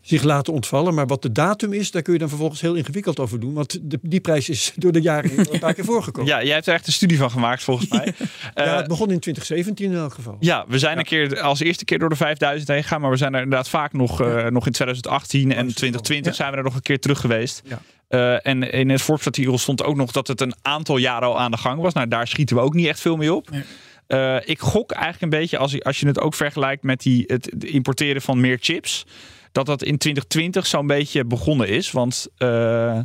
zich 0.00 0.22
laten 0.22 0.52
ontvallen. 0.52 0.94
Maar 0.94 1.06
wat 1.06 1.22
de 1.22 1.32
datum 1.32 1.72
is, 1.72 1.90
daar 1.90 2.02
kun 2.02 2.12
je 2.12 2.18
dan 2.18 2.28
vervolgens 2.28 2.60
heel 2.60 2.74
ingewikkeld 2.74 3.20
over 3.20 3.40
doen. 3.40 3.54
Want 3.54 3.78
de, 3.82 3.98
die 4.02 4.20
prijs 4.20 4.48
is 4.48 4.72
door 4.76 4.92
de 4.92 5.00
jaren 5.00 5.52
een 5.52 5.58
paar 5.58 5.74
keer 5.74 5.84
voorgekomen. 5.84 6.30
Ja, 6.30 6.42
jij 6.42 6.54
hebt 6.54 6.66
er 6.66 6.74
echt 6.74 6.86
een 6.86 6.92
studie 6.92 7.18
van 7.18 7.30
gemaakt 7.30 7.62
volgens 7.62 7.88
mij. 7.88 8.14
ja, 8.54 8.76
het 8.76 8.88
begon 8.88 9.10
in 9.10 9.20
2017 9.20 9.90
in 9.90 9.96
elk 9.96 10.14
geval. 10.14 10.36
Ja, 10.40 10.64
we 10.68 10.78
zijn 10.78 10.98
een 10.98 11.04
keer 11.04 11.40
als 11.40 11.60
eerste 11.60 11.84
keer 11.84 11.98
door 11.98 12.08
de 12.08 12.16
5000 12.16 12.68
heen 12.68 12.82
gegaan. 12.82 13.00
Maar 13.00 13.10
we 13.10 13.16
zijn 13.16 13.34
er 13.34 13.42
inderdaad 13.42 13.68
vaak 13.68 13.92
nog, 13.92 14.18
nog 14.50 14.66
in 14.66 14.72
2018 14.72 15.52
en 15.52 15.74
2020 15.74 16.35
zijn 16.36 16.50
we 16.50 16.56
er 16.56 16.62
nog 16.62 16.74
een 16.74 16.82
keer 16.82 17.00
terug 17.00 17.20
geweest. 17.20 17.62
Ja. 17.64 17.80
Uh, 18.08 18.46
en 18.46 18.72
in 18.72 18.88
het 18.88 19.02
Forbes-artikel 19.02 19.58
stond 19.58 19.82
ook 19.82 19.96
nog 19.96 20.12
dat 20.12 20.26
het 20.26 20.40
een 20.40 20.54
aantal 20.62 20.96
jaren 20.96 21.28
al 21.28 21.40
aan 21.40 21.50
de 21.50 21.56
gang 21.56 21.80
was. 21.80 21.92
Nou, 21.92 22.08
daar 22.08 22.28
schieten 22.28 22.56
we 22.56 22.62
ook 22.62 22.74
niet 22.74 22.86
echt 22.86 23.00
veel 23.00 23.16
mee 23.16 23.34
op. 23.34 23.50
Nee. 23.50 23.62
Uh, 24.08 24.36
ik 24.44 24.60
gok 24.60 24.92
eigenlijk 24.92 25.22
een 25.22 25.38
beetje, 25.38 25.58
als 25.58 25.72
je, 25.72 25.82
als 25.82 26.00
je 26.00 26.06
het 26.06 26.20
ook 26.20 26.34
vergelijkt 26.34 26.82
met 26.82 27.02
die, 27.02 27.24
het, 27.26 27.64
importeren 27.64 28.22
van 28.22 28.40
meer 28.40 28.58
chips, 28.60 29.06
dat 29.52 29.66
dat 29.66 29.82
in 29.82 29.98
2020 29.98 30.66
zo'n 30.66 30.86
beetje 30.86 31.24
begonnen 31.24 31.68
is. 31.68 31.90
Want 31.90 32.26
uh, 32.38 32.98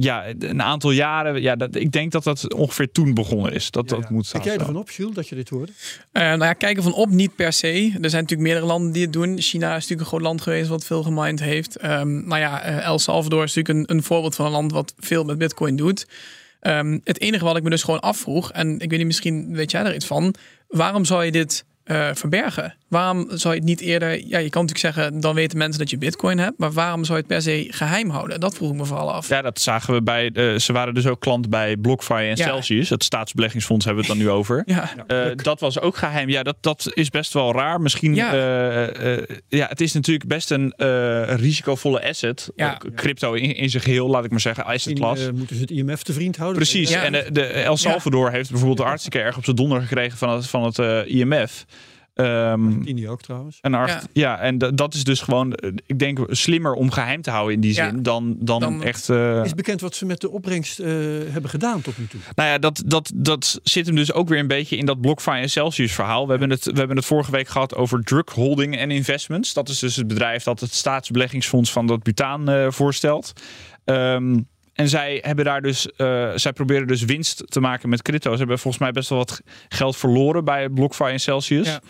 ja, 0.00 0.26
een 0.38 0.62
aantal 0.62 0.90
jaren, 0.90 1.42
ja, 1.42 1.56
dat, 1.56 1.74
ik 1.74 1.92
denk 1.92 2.12
dat 2.12 2.24
dat 2.24 2.54
ongeveer 2.54 2.92
toen 2.92 3.14
begonnen 3.14 3.52
is. 3.52 3.70
Dat, 3.70 3.90
Ja, 3.90 3.96
dat 3.96 4.04
ja. 4.08 4.14
moet 4.14 4.28
Kijk 4.30 4.44
jij 4.44 4.56
ervan 4.56 4.76
op, 4.76 4.90
Jules, 4.90 5.14
dat 5.14 5.28
je 5.28 5.34
dit 5.34 5.48
hoorde? 5.48 5.72
Uh, 6.12 6.22
nou 6.22 6.44
ja, 6.44 6.52
kijken 6.52 6.82
van 6.82 6.94
op 6.94 7.08
niet 7.08 7.34
per 7.34 7.52
se. 7.52 7.68
Er 8.00 8.10
zijn 8.10 8.22
natuurlijk 8.22 8.40
meerdere 8.40 8.66
landen 8.66 8.92
die 8.92 9.02
het 9.02 9.12
doen. 9.12 9.40
China 9.40 9.68
is 9.68 9.74
natuurlijk 9.74 10.00
een 10.00 10.06
groot 10.06 10.20
land 10.20 10.40
geweest 10.40 10.68
wat 10.68 10.84
veel 10.84 11.02
gemined 11.02 11.40
heeft. 11.40 11.84
Um, 11.84 12.26
nou 12.26 12.40
ja, 12.40 12.68
uh, 12.68 12.86
El 12.86 12.98
Salvador 12.98 13.44
is 13.44 13.54
natuurlijk 13.54 13.90
een, 13.90 13.96
een, 13.96 14.02
voorbeeld 14.02 14.34
van 14.34 14.46
een 14.46 14.52
land 14.52 14.72
wat 14.72 14.94
veel 14.98 15.24
met 15.24 15.38
bitcoin 15.38 15.76
doet. 15.76 16.06
Um, 16.60 17.00
het 17.04 17.20
enige 17.20 17.44
wat 17.44 17.56
ik 17.56 17.62
me 17.62 17.70
dus 17.70 17.82
gewoon 17.82 18.00
afvroeg, 18.00 18.52
en 18.52 18.72
ik 18.78 18.90
weet 18.90 18.98
niet, 18.98 19.06
misschien 19.06 19.54
weet 19.54 19.70
jij 19.70 19.84
er 19.84 19.94
iets 19.94 20.06
van. 20.06 20.34
Waarom 20.68 21.04
zou 21.04 21.24
je 21.24 21.32
dit 21.32 21.64
uh, 21.86 22.08
verbergen? 22.14 22.74
Waarom 22.88 23.26
zou 23.30 23.54
je 23.54 23.60
het 23.60 23.68
niet 23.68 23.80
eerder... 23.80 24.10
Ja, 24.10 24.38
je 24.38 24.50
kan 24.50 24.64
natuurlijk 24.64 24.94
zeggen, 24.94 25.20
dan 25.20 25.34
weten 25.34 25.58
mensen 25.58 25.78
dat 25.80 25.90
je 25.90 25.98
bitcoin 25.98 26.38
hebt. 26.38 26.58
Maar 26.58 26.72
waarom 26.72 27.04
zou 27.04 27.18
je 27.18 27.24
het 27.26 27.32
per 27.32 27.42
se 27.42 27.66
geheim 27.70 28.10
houden? 28.10 28.40
Dat 28.40 28.54
vroeg 28.54 28.70
ik 28.70 28.76
me 28.76 28.84
vooral 28.84 29.12
af. 29.12 29.28
Ja, 29.28 29.42
dat 29.42 29.60
zagen 29.60 29.94
we 29.94 30.02
bij... 30.02 30.30
Uh, 30.32 30.58
ze 30.58 30.72
waren 30.72 30.94
dus 30.94 31.06
ook 31.06 31.20
klant 31.20 31.50
bij 31.50 31.76
BlockFi 31.76 32.14
en 32.14 32.24
Ja. 32.26 32.34
Celsius. 32.34 32.88
Het 32.88 33.04
staatsbeleggingsfonds 33.04 33.84
hebben 33.84 34.04
we 34.04 34.10
het 34.10 34.18
dan 34.18 34.26
nu 34.28 34.32
over. 34.38 34.62
Ja, 34.66 34.90
Uh, 35.08 35.26
dat 35.36 35.60
was 35.60 35.80
ook 35.80 35.96
geheim. 35.96 36.28
Ja, 36.28 36.42
dat, 36.42 36.56
dat 36.60 36.90
is 36.94 37.08
best 37.08 37.32
wel 37.32 37.52
raar. 37.52 37.80
Misschien, 37.80 38.14
Ja. 38.14 38.34
ja. 38.34 38.90
ja, 39.48 39.66
het 39.68 39.80
is 39.80 39.92
natuurlijk 39.92 40.28
best 40.28 40.50
een 40.50 40.74
uh, 40.76 41.34
risicovolle 41.34 42.08
asset. 42.08 42.50
Ja. 42.56 42.72
Ook 42.72 42.94
Crypto 42.94 43.32
in, 43.32 43.56
in 43.56 43.70
zijn 43.70 43.82
geheel, 43.82 44.08
laat 44.08 44.24
ik 44.24 44.30
maar 44.30 44.40
zeggen. 44.40 44.64
Asset 44.64 44.94
class. 44.98 45.26
eh, 45.26 45.32
moeten 45.32 45.56
ze 45.56 45.62
het 45.62 45.70
IMF 45.70 46.02
te 46.02 46.12
vriend 46.12 46.36
houden. 46.36 46.56
Precies. 46.58 46.90
Ja. 46.90 47.02
En 47.02 47.12
de, 47.12 47.26
de 47.32 47.44
El 47.46 47.76
Salvador 47.76 48.30
heeft 48.30 48.50
bijvoorbeeld 48.50 48.86
hartstikke 48.88 49.18
erg 49.18 49.36
op 49.36 49.44
zijn 49.44 49.56
donder 49.56 49.80
gekregen 49.80 50.18
van 50.18 50.28
het, 50.30 50.46
van 50.46 50.64
het 50.64 50.78
uh, 50.78 51.00
IMF. 51.06 51.64
Um, 52.14 52.82
Indie 52.86 53.08
ook 53.08 53.22
trouwens. 53.22 53.58
en, 53.60 53.72
ja. 53.72 54.02
ja, 54.12 54.38
en 54.38 54.58
dat 54.58 54.94
is 54.94 55.04
dus 55.04 55.20
gewoon, 55.20 55.58
uh, 55.64 55.70
ik 55.86 55.98
denk, 55.98 56.18
slimmer 56.28 56.72
om 56.74 56.90
geheim 56.90 57.22
te 57.22 57.30
houden 57.30 57.54
in 57.54 57.60
die 57.60 57.74
Ja. 57.74 57.88
zin 57.90 58.02
dan, 58.02 58.36
dan, 58.38 58.60
Dan- 58.60 58.82
echt. 58.82 59.08
Uh, 59.08 59.44
Is 59.44 59.54
bekend 59.54 59.80
wat 59.80 59.94
ze 59.94 60.06
met 60.06 60.20
de 60.20 60.30
opbrengst 60.30 60.80
uh, 60.80 60.86
hebben 61.32 61.50
gedaan 61.50 61.80
tot 61.80 61.98
nu 61.98 62.06
toe? 62.06 62.20
nou 62.34 62.48
ja, 62.48 62.58
dat, 62.58 62.82
dat, 62.86 63.12
dat 63.14 63.60
zit 63.62 63.86
hem 63.86 63.94
dus 63.94 64.12
ook 64.12 64.28
weer 64.28 64.38
een 64.38 64.46
beetje 64.46 64.76
in 64.76 64.86
dat 64.86 65.00
BlockFi 65.00 65.30
en 65.30 65.50
Celsius 65.50 65.92
verhaal. 65.92 66.24
We 66.24 66.30
hebben 66.30 66.50
het, 66.50 66.64
we 66.64 66.78
hebben 66.78 66.96
het 66.96 67.06
vorige 67.06 67.30
week 67.30 67.48
gehad 67.48 67.74
over 67.74 68.02
drug 68.04 68.28
holding 68.32 68.76
en 68.76 68.90
investments. 68.90 69.52
Dat 69.52 69.68
is 69.68 69.78
dus 69.78 69.96
het 69.96 70.06
bedrijf 70.06 70.42
dat 70.42 70.60
het 70.60 70.74
staatsbeleggingsfonds 70.74 71.72
van 71.72 71.86
dat 71.86 72.02
butaan 72.02 72.50
uh, 72.50 72.70
voorstelt. 72.70 73.32
Um, 73.84 74.50
en 74.74 74.88
zij 74.88 75.18
hebben 75.22 75.44
daar 75.44 75.62
dus, 75.62 75.86
uh, 75.96 76.30
zij 76.34 76.52
proberen 76.52 76.86
dus 76.86 77.02
winst 77.04 77.42
te 77.46 77.60
maken 77.60 77.88
met 77.88 78.02
crypto. 78.02 78.30
Ze 78.32 78.38
hebben 78.38 78.58
volgens 78.58 78.82
mij 78.82 78.92
best 78.92 79.08
wel 79.08 79.18
wat 79.18 79.40
geld 79.68 79.96
verloren 79.96 80.44
bij 80.44 80.68
BlockFi 80.68 81.04
en 81.04 81.20
Celsius. 81.20 81.66
Ja. 81.68 81.80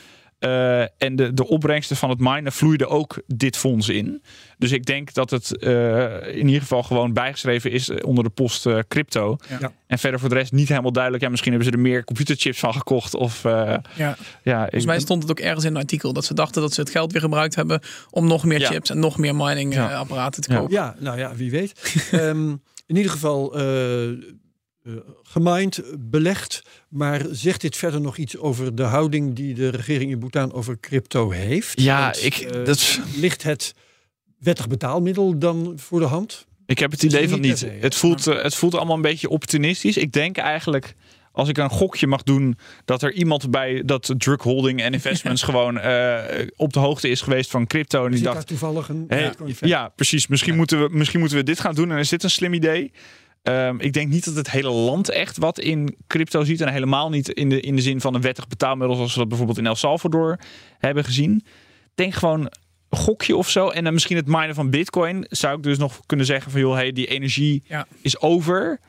Uh, 0.44 0.80
en 0.98 1.16
de, 1.16 1.34
de 1.34 1.46
opbrengsten 1.48 1.96
van 1.96 2.10
het 2.10 2.18
minen 2.20 2.52
vloeiden 2.52 2.88
ook 2.88 3.22
dit 3.26 3.56
fonds 3.56 3.88
in. 3.88 4.22
Dus 4.58 4.72
ik 4.72 4.84
denk 4.84 5.12
dat 5.14 5.30
het 5.30 5.56
uh, 5.60 6.26
in 6.36 6.46
ieder 6.46 6.60
geval 6.60 6.82
gewoon 6.82 7.12
bijgeschreven 7.12 7.70
is 7.70 7.90
onder 7.90 8.24
de 8.24 8.30
post 8.30 8.66
uh, 8.66 8.78
crypto. 8.88 9.36
Ja. 9.60 9.72
En 9.86 9.98
verder 9.98 10.20
voor 10.20 10.28
de 10.28 10.34
rest 10.34 10.52
niet 10.52 10.68
helemaal 10.68 10.92
duidelijk. 10.92 11.22
Ja, 11.22 11.30
misschien 11.30 11.52
hebben 11.52 11.70
ze 11.70 11.76
er 11.76 11.82
meer 11.82 12.04
computerchips 12.04 12.58
van 12.58 12.72
gekocht. 12.74 13.14
Of, 13.14 13.44
uh, 13.44 13.52
ja. 13.96 14.16
ja, 14.42 14.60
Volgens 14.60 14.84
mij 14.84 15.00
stond 15.00 15.22
het 15.22 15.30
ook 15.30 15.40
ergens 15.40 15.64
in 15.64 15.70
een 15.70 15.80
artikel 15.80 16.12
dat 16.12 16.24
ze 16.24 16.34
dachten 16.34 16.62
dat 16.62 16.72
ze 16.74 16.80
het 16.80 16.90
geld 16.90 17.12
weer 17.12 17.20
gebruikt 17.20 17.54
hebben 17.54 17.80
om 18.10 18.26
nog 18.26 18.44
meer 18.44 18.60
Ja. 18.60 18.68
chips 18.68 18.90
en 18.90 18.98
nog 18.98 19.18
meer 19.18 19.36
mining 19.36 19.74
Ja. 19.74 19.90
uh, 19.90 19.98
apparaten 19.98 20.42
te 20.42 20.52
Ja. 20.52 20.58
kopen. 20.58 20.72
Ja, 20.74 20.94
nou 20.98 21.18
ja, 21.18 21.34
wie 21.34 21.50
weet. 21.50 21.98
um, 22.12 22.62
in 22.92 22.98
ieder 22.98 23.12
geval 23.12 23.58
uh, 23.58 24.08
uh, 24.08 24.96
gemined, 25.22 25.82
belegd. 25.98 26.62
Maar 26.88 27.26
zegt 27.30 27.60
dit 27.60 27.76
verder 27.76 28.00
nog 28.00 28.16
iets 28.16 28.36
over 28.36 28.74
de 28.74 28.82
houding 28.82 29.34
die 29.34 29.54
de 29.54 29.68
regering 29.68 30.10
in 30.10 30.18
Bhutan 30.18 30.52
over 30.52 30.80
crypto 30.80 31.30
heeft? 31.30 31.80
Ja, 31.80 32.04
Want, 32.04 32.24
ik, 32.24 32.34
eh, 32.34 32.64
dat, 32.64 33.00
Ligt 33.16 33.42
het 33.42 33.74
wettig 34.38 34.68
betaalmiddel 34.68 35.38
dan 35.38 35.72
voor 35.76 36.00
de 36.00 36.06
hand? 36.06 36.46
ik 36.66 36.78
heb 36.78 36.90
het 36.90 37.02
idee 37.02 37.28
van 37.28 37.40
niet 37.40 37.66
Het 37.80 37.94
voelt, 37.94 38.24
het 38.24 38.54
voelt 38.54 38.74
allemaal 38.74 38.96
een 38.96 39.02
beetje 39.02 39.28
opportunistisch. 39.28 39.96
Ik 39.96 40.12
denk 40.12 40.36
eigenlijk 40.36 40.94
als 41.32 41.48
ik 41.48 41.58
een 41.58 41.70
gokje 41.70 42.06
mag 42.06 42.22
doen, 42.22 42.56
dat 42.84 43.02
er 43.02 43.12
iemand 43.12 43.50
bij 43.50 43.82
dat 43.84 44.14
drug 44.18 44.42
holding 44.42 44.82
en 44.82 44.92
investments 45.02 45.42
gewoon 45.42 45.76
uh, 45.76 46.18
op 46.56 46.72
de 46.72 46.78
hoogte 46.78 47.08
is 47.08 47.20
geweest 47.20 47.50
van 47.50 47.66
crypto. 47.66 48.04
En 48.04 48.10
die 48.12 48.22
dacht, 48.22 48.34
daar 48.36 48.44
toevallig 48.44 48.88
een 48.88 49.04
hey, 49.08 49.32
ja, 49.60 49.88
precies. 49.88 50.26
Misschien, 50.26 50.52
Ja. 50.52 50.58
Moeten 50.58 50.82
we, 50.82 50.88
misschien 50.96 51.20
moeten 51.20 51.38
we 51.38 51.44
dit 51.44 51.60
gaan 51.60 51.74
doen. 51.74 51.90
En 51.90 51.98
is 51.98 52.08
dit 52.08 52.22
een 52.22 52.30
slim 52.30 52.54
idee? 52.54 52.92
Ehm, 53.42 53.76
ik 53.78 53.92
denk 53.92 54.10
niet 54.10 54.24
dat 54.24 54.34
het 54.34 54.50
hele 54.50 54.70
land 54.70 55.08
echt 55.08 55.38
wat 55.38 55.58
in 55.58 55.96
crypto 56.06 56.44
ziet. 56.44 56.60
En 56.60 56.72
helemaal 56.72 57.10
niet 57.10 57.28
in 57.28 57.48
de, 57.48 57.60
in 57.60 57.76
de 57.76 57.82
zin 57.82 58.00
van 58.00 58.14
een 58.14 58.20
wettig 58.20 58.48
betaalmiddel. 58.48 58.96
Zoals 58.96 59.12
we 59.12 59.18
dat 59.18 59.28
bijvoorbeeld 59.28 59.58
in 59.58 59.66
El 59.66 59.74
Salvador 59.74 60.38
hebben 60.78 61.04
gezien. 61.04 61.34
Ik 61.84 61.90
denk 61.94 62.14
gewoon 62.14 62.40
een 62.88 62.98
gokje 62.98 63.36
of 63.36 63.50
zo. 63.50 63.68
En 63.68 63.84
dan 63.84 63.92
misschien 63.92 64.16
het 64.16 64.26
minen 64.26 64.54
van 64.54 64.70
bitcoin. 64.70 65.26
Zou 65.28 65.56
ik 65.56 65.62
dus 65.62 65.78
nog 65.78 66.00
kunnen 66.06 66.26
zeggen 66.26 66.50
van 66.50 66.60
joh, 66.60 66.74
hey, 66.74 66.92
die 66.92 67.06
energie 67.06 67.62
Ja. 67.66 67.86
is 68.02 68.20
over. 68.20 68.80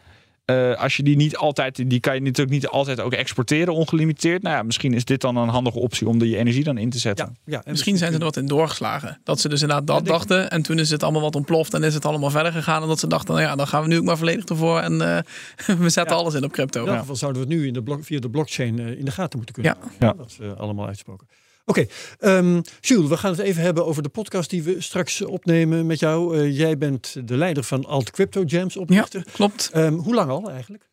Eh, 0.53 0.81
als 0.81 0.95
je 0.97 1.03
die 1.03 1.15
niet 1.15 1.37
altijd, 1.37 1.89
die 1.89 1.99
kan 1.99 2.13
je 2.13 2.21
natuurlijk 2.21 2.49
niet 2.49 2.67
altijd 2.67 2.99
ook 2.99 3.13
exporteren 3.13 3.73
ongelimiteerd. 3.73 4.41
Nou 4.41 4.55
ja, 4.55 4.63
misschien 4.63 4.93
is 4.93 5.05
dit 5.05 5.21
dan 5.21 5.35
een 5.35 5.47
handige 5.49 5.79
optie 5.79 6.07
om 6.07 6.19
die 6.19 6.37
energie 6.37 6.63
dan 6.63 6.77
in 6.77 6.89
te 6.89 6.99
zetten. 6.99 7.25
Ja, 7.45 7.51
ja, 7.51 7.63
en 7.63 7.71
Misschien 7.71 7.97
zijn 7.97 8.11
ze 8.11 8.17
er 8.17 8.23
wat 8.23 8.37
in 8.37 8.45
doorgeslagen. 8.45 9.19
Dat 9.23 9.39
ze 9.39 9.49
dus 9.49 9.61
inderdaad 9.61 9.87
dat 9.87 10.05
dachten. 10.05 10.49
En 10.49 10.61
toen 10.61 10.79
is 10.79 10.89
het 10.89 11.03
allemaal 11.03 11.21
wat 11.21 11.35
ontploft. 11.35 11.73
En 11.73 11.83
is 11.83 11.93
het 11.93 12.05
allemaal 12.05 12.29
verder 12.29 12.51
gegaan. 12.51 12.81
En 12.81 12.87
dat 12.87 12.99
ze 12.99 13.07
dachten, 13.07 13.33
nou 13.33 13.45
ja, 13.47 13.55
dan 13.55 13.67
gaan 13.67 13.81
we 13.81 13.87
nu 13.87 13.97
ook 13.97 14.03
maar 14.03 14.17
volledig 14.17 14.45
ervoor. 14.45 14.79
En 14.79 15.01
eh, 15.01 15.17
we 15.79 15.89
zetten 15.89 16.15
Ja. 16.15 16.21
alles 16.21 16.33
in 16.33 16.43
op 16.43 16.51
crypto. 16.51 16.85
In 16.85 16.97
geval 16.97 17.15
zouden 17.15 17.41
we 17.41 17.47
het 17.47 17.57
nu 17.57 17.67
in 17.67 17.73
de 17.73 17.83
blok, 17.83 18.03
via 18.03 18.19
de 18.19 18.29
blockchain 18.29 18.79
eh, 18.79 18.99
in 18.99 19.05
de 19.05 19.11
gaten 19.11 19.37
moeten 19.37 19.55
kunnen 19.55 19.77
Ja. 19.99 20.13
Dat 20.13 20.37
is 20.39 20.57
allemaal 20.57 20.87
uitsproken. 20.87 21.27
Oké, 21.65 21.85
ehm, 22.19 22.61
Jules, 22.81 23.09
we 23.09 23.17
gaan 23.17 23.31
het 23.31 23.39
even 23.39 23.61
hebben 23.63 23.85
over 23.85 24.03
de 24.03 24.09
podcast 24.09 24.49
die 24.49 24.63
we 24.63 24.81
straks 24.81 25.21
opnemen 25.21 25.85
met 25.85 25.99
jou. 25.99 26.37
Eh, 26.37 26.57
jij 26.57 26.77
bent 26.77 27.15
de 27.27 27.37
leider 27.37 27.63
van 27.63 27.85
Alt 27.85 28.11
Crypto 28.11 28.43
Jams 28.43 28.73
Ja, 28.73 28.79
oprichter. 28.79 29.25
klopt. 29.31 29.69
Ehm, 29.73 29.93
hoe 29.93 30.13
lang 30.13 30.29
al 30.29 30.49
eigenlijk? 30.51 30.83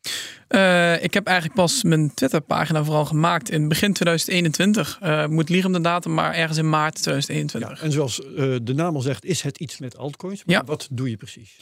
Eh, 0.48 1.02
ik 1.02 1.14
heb 1.14 1.26
eigenlijk 1.26 1.56
pas 1.56 1.82
mijn 1.82 2.14
Twitter-pagina 2.14 2.84
vooral 2.84 3.04
gemaakt 3.04 3.50
in 3.50 3.68
begin 3.68 3.92
2021. 3.92 4.98
Eh 5.00 5.26
moet 5.26 5.48
liegen 5.48 5.66
om 5.66 5.72
de 5.72 5.80
datum, 5.80 6.14
maar 6.14 6.34
ergens 6.34 6.58
in 6.58 6.68
maart 6.68 7.02
2021. 7.02 7.82
En 7.82 7.92
zoals 7.92 8.16
de 8.62 8.72
naam 8.74 8.94
al 8.94 9.00
zegt, 9.00 9.24
is 9.24 9.42
het 9.42 9.58
iets 9.58 9.78
met 9.78 9.96
altcoins. 9.96 10.44
Maar 10.44 10.54
Ja. 10.56 10.64
wat 10.64 10.88
doe 10.90 11.10
je 11.10 11.16
precies? 11.16 11.56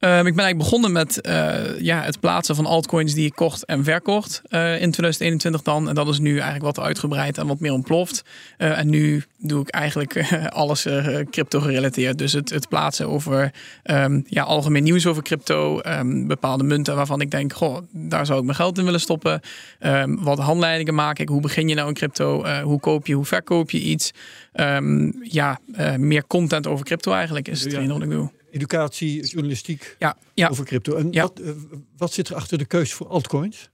Ehm, 0.00 0.26
ik 0.26 0.34
ben 0.34 0.44
eigenlijk 0.44 0.58
begonnen 0.58 0.92
met 0.92 1.20
eh, 1.20 1.80
ja, 1.80 2.02
het 2.02 2.20
plaatsen 2.20 2.54
van 2.54 2.66
altcoins 2.66 3.14
die 3.14 3.26
ik 3.26 3.34
kocht 3.34 3.64
en 3.64 3.84
verkocht 3.84 4.42
eh, 4.48 4.72
in 4.72 4.90
2021 4.90 5.62
dan. 5.62 5.88
En 5.88 5.94
dat 5.94 6.08
is 6.08 6.18
nu 6.18 6.32
eigenlijk 6.34 6.76
wat 6.76 6.84
uitgebreid 6.84 7.38
en 7.38 7.46
wat 7.46 7.60
meer 7.60 7.72
ontploft. 7.72 8.22
Eh, 8.56 8.78
en 8.78 8.88
nu 8.88 9.24
doe 9.38 9.60
ik 9.60 9.68
eigenlijk 9.68 10.24
alles 10.48 10.86
crypto 11.30 11.60
gerelateerd. 11.60 12.18
Dus 12.18 12.32
het, 12.32 12.50
het 12.50 12.68
plaatsen 12.68 13.08
over 13.08 13.52
ehm, 13.82 14.20
ja, 14.26 14.42
algemeen 14.42 14.82
nieuws 14.82 15.06
over 15.06 15.22
crypto. 15.22 15.80
ehm, 15.80 16.26
bepaalde 16.26 16.64
munten 16.64 16.96
waarvan 16.96 17.20
ik 17.20 17.30
denk, 17.30 17.52
goh, 17.52 17.78
daar 17.90 18.26
zou 18.26 18.38
ik 18.38 18.44
mijn 18.44 18.56
geld 18.56 18.78
in 18.78 18.84
willen 18.84 19.00
stoppen. 19.00 19.40
Wat 20.06 20.38
handleidingen 20.38 20.94
maak 20.94 21.18
ik. 21.18 21.28
Hoe 21.28 21.40
begin 21.40 21.68
je 21.68 21.74
nou 21.74 21.88
in 21.88 21.94
crypto? 21.94 22.44
Hoe 22.62 22.80
koop 22.80 23.06
je, 23.06 23.14
hoe 23.14 23.24
verkoop 23.24 23.70
je 23.70 23.80
iets? 23.80 24.12
Ja, 25.22 25.58
meer 25.96 26.26
content 26.26 26.66
over 26.66 26.84
crypto 26.84 27.12
eigenlijk 27.12 27.48
is 27.48 27.62
hetgeen 27.62 27.86
Ja. 27.86 27.92
wat 27.92 28.02
ik 28.02 28.10
doe. 28.10 28.30
Educatie, 28.50 29.26
journalistiek 29.26 29.96
Ja, 29.98 30.16
ja. 30.34 30.48
over 30.48 30.64
crypto. 30.64 30.96
En 30.96 31.08
Ja. 31.10 31.22
wat, 31.22 31.38
eh, 31.40 31.50
wat 31.96 32.12
zit 32.12 32.28
er 32.28 32.34
achter 32.34 32.58
de 32.58 32.64
keuze 32.64 32.94
voor 32.94 33.08
altcoins? 33.08 33.70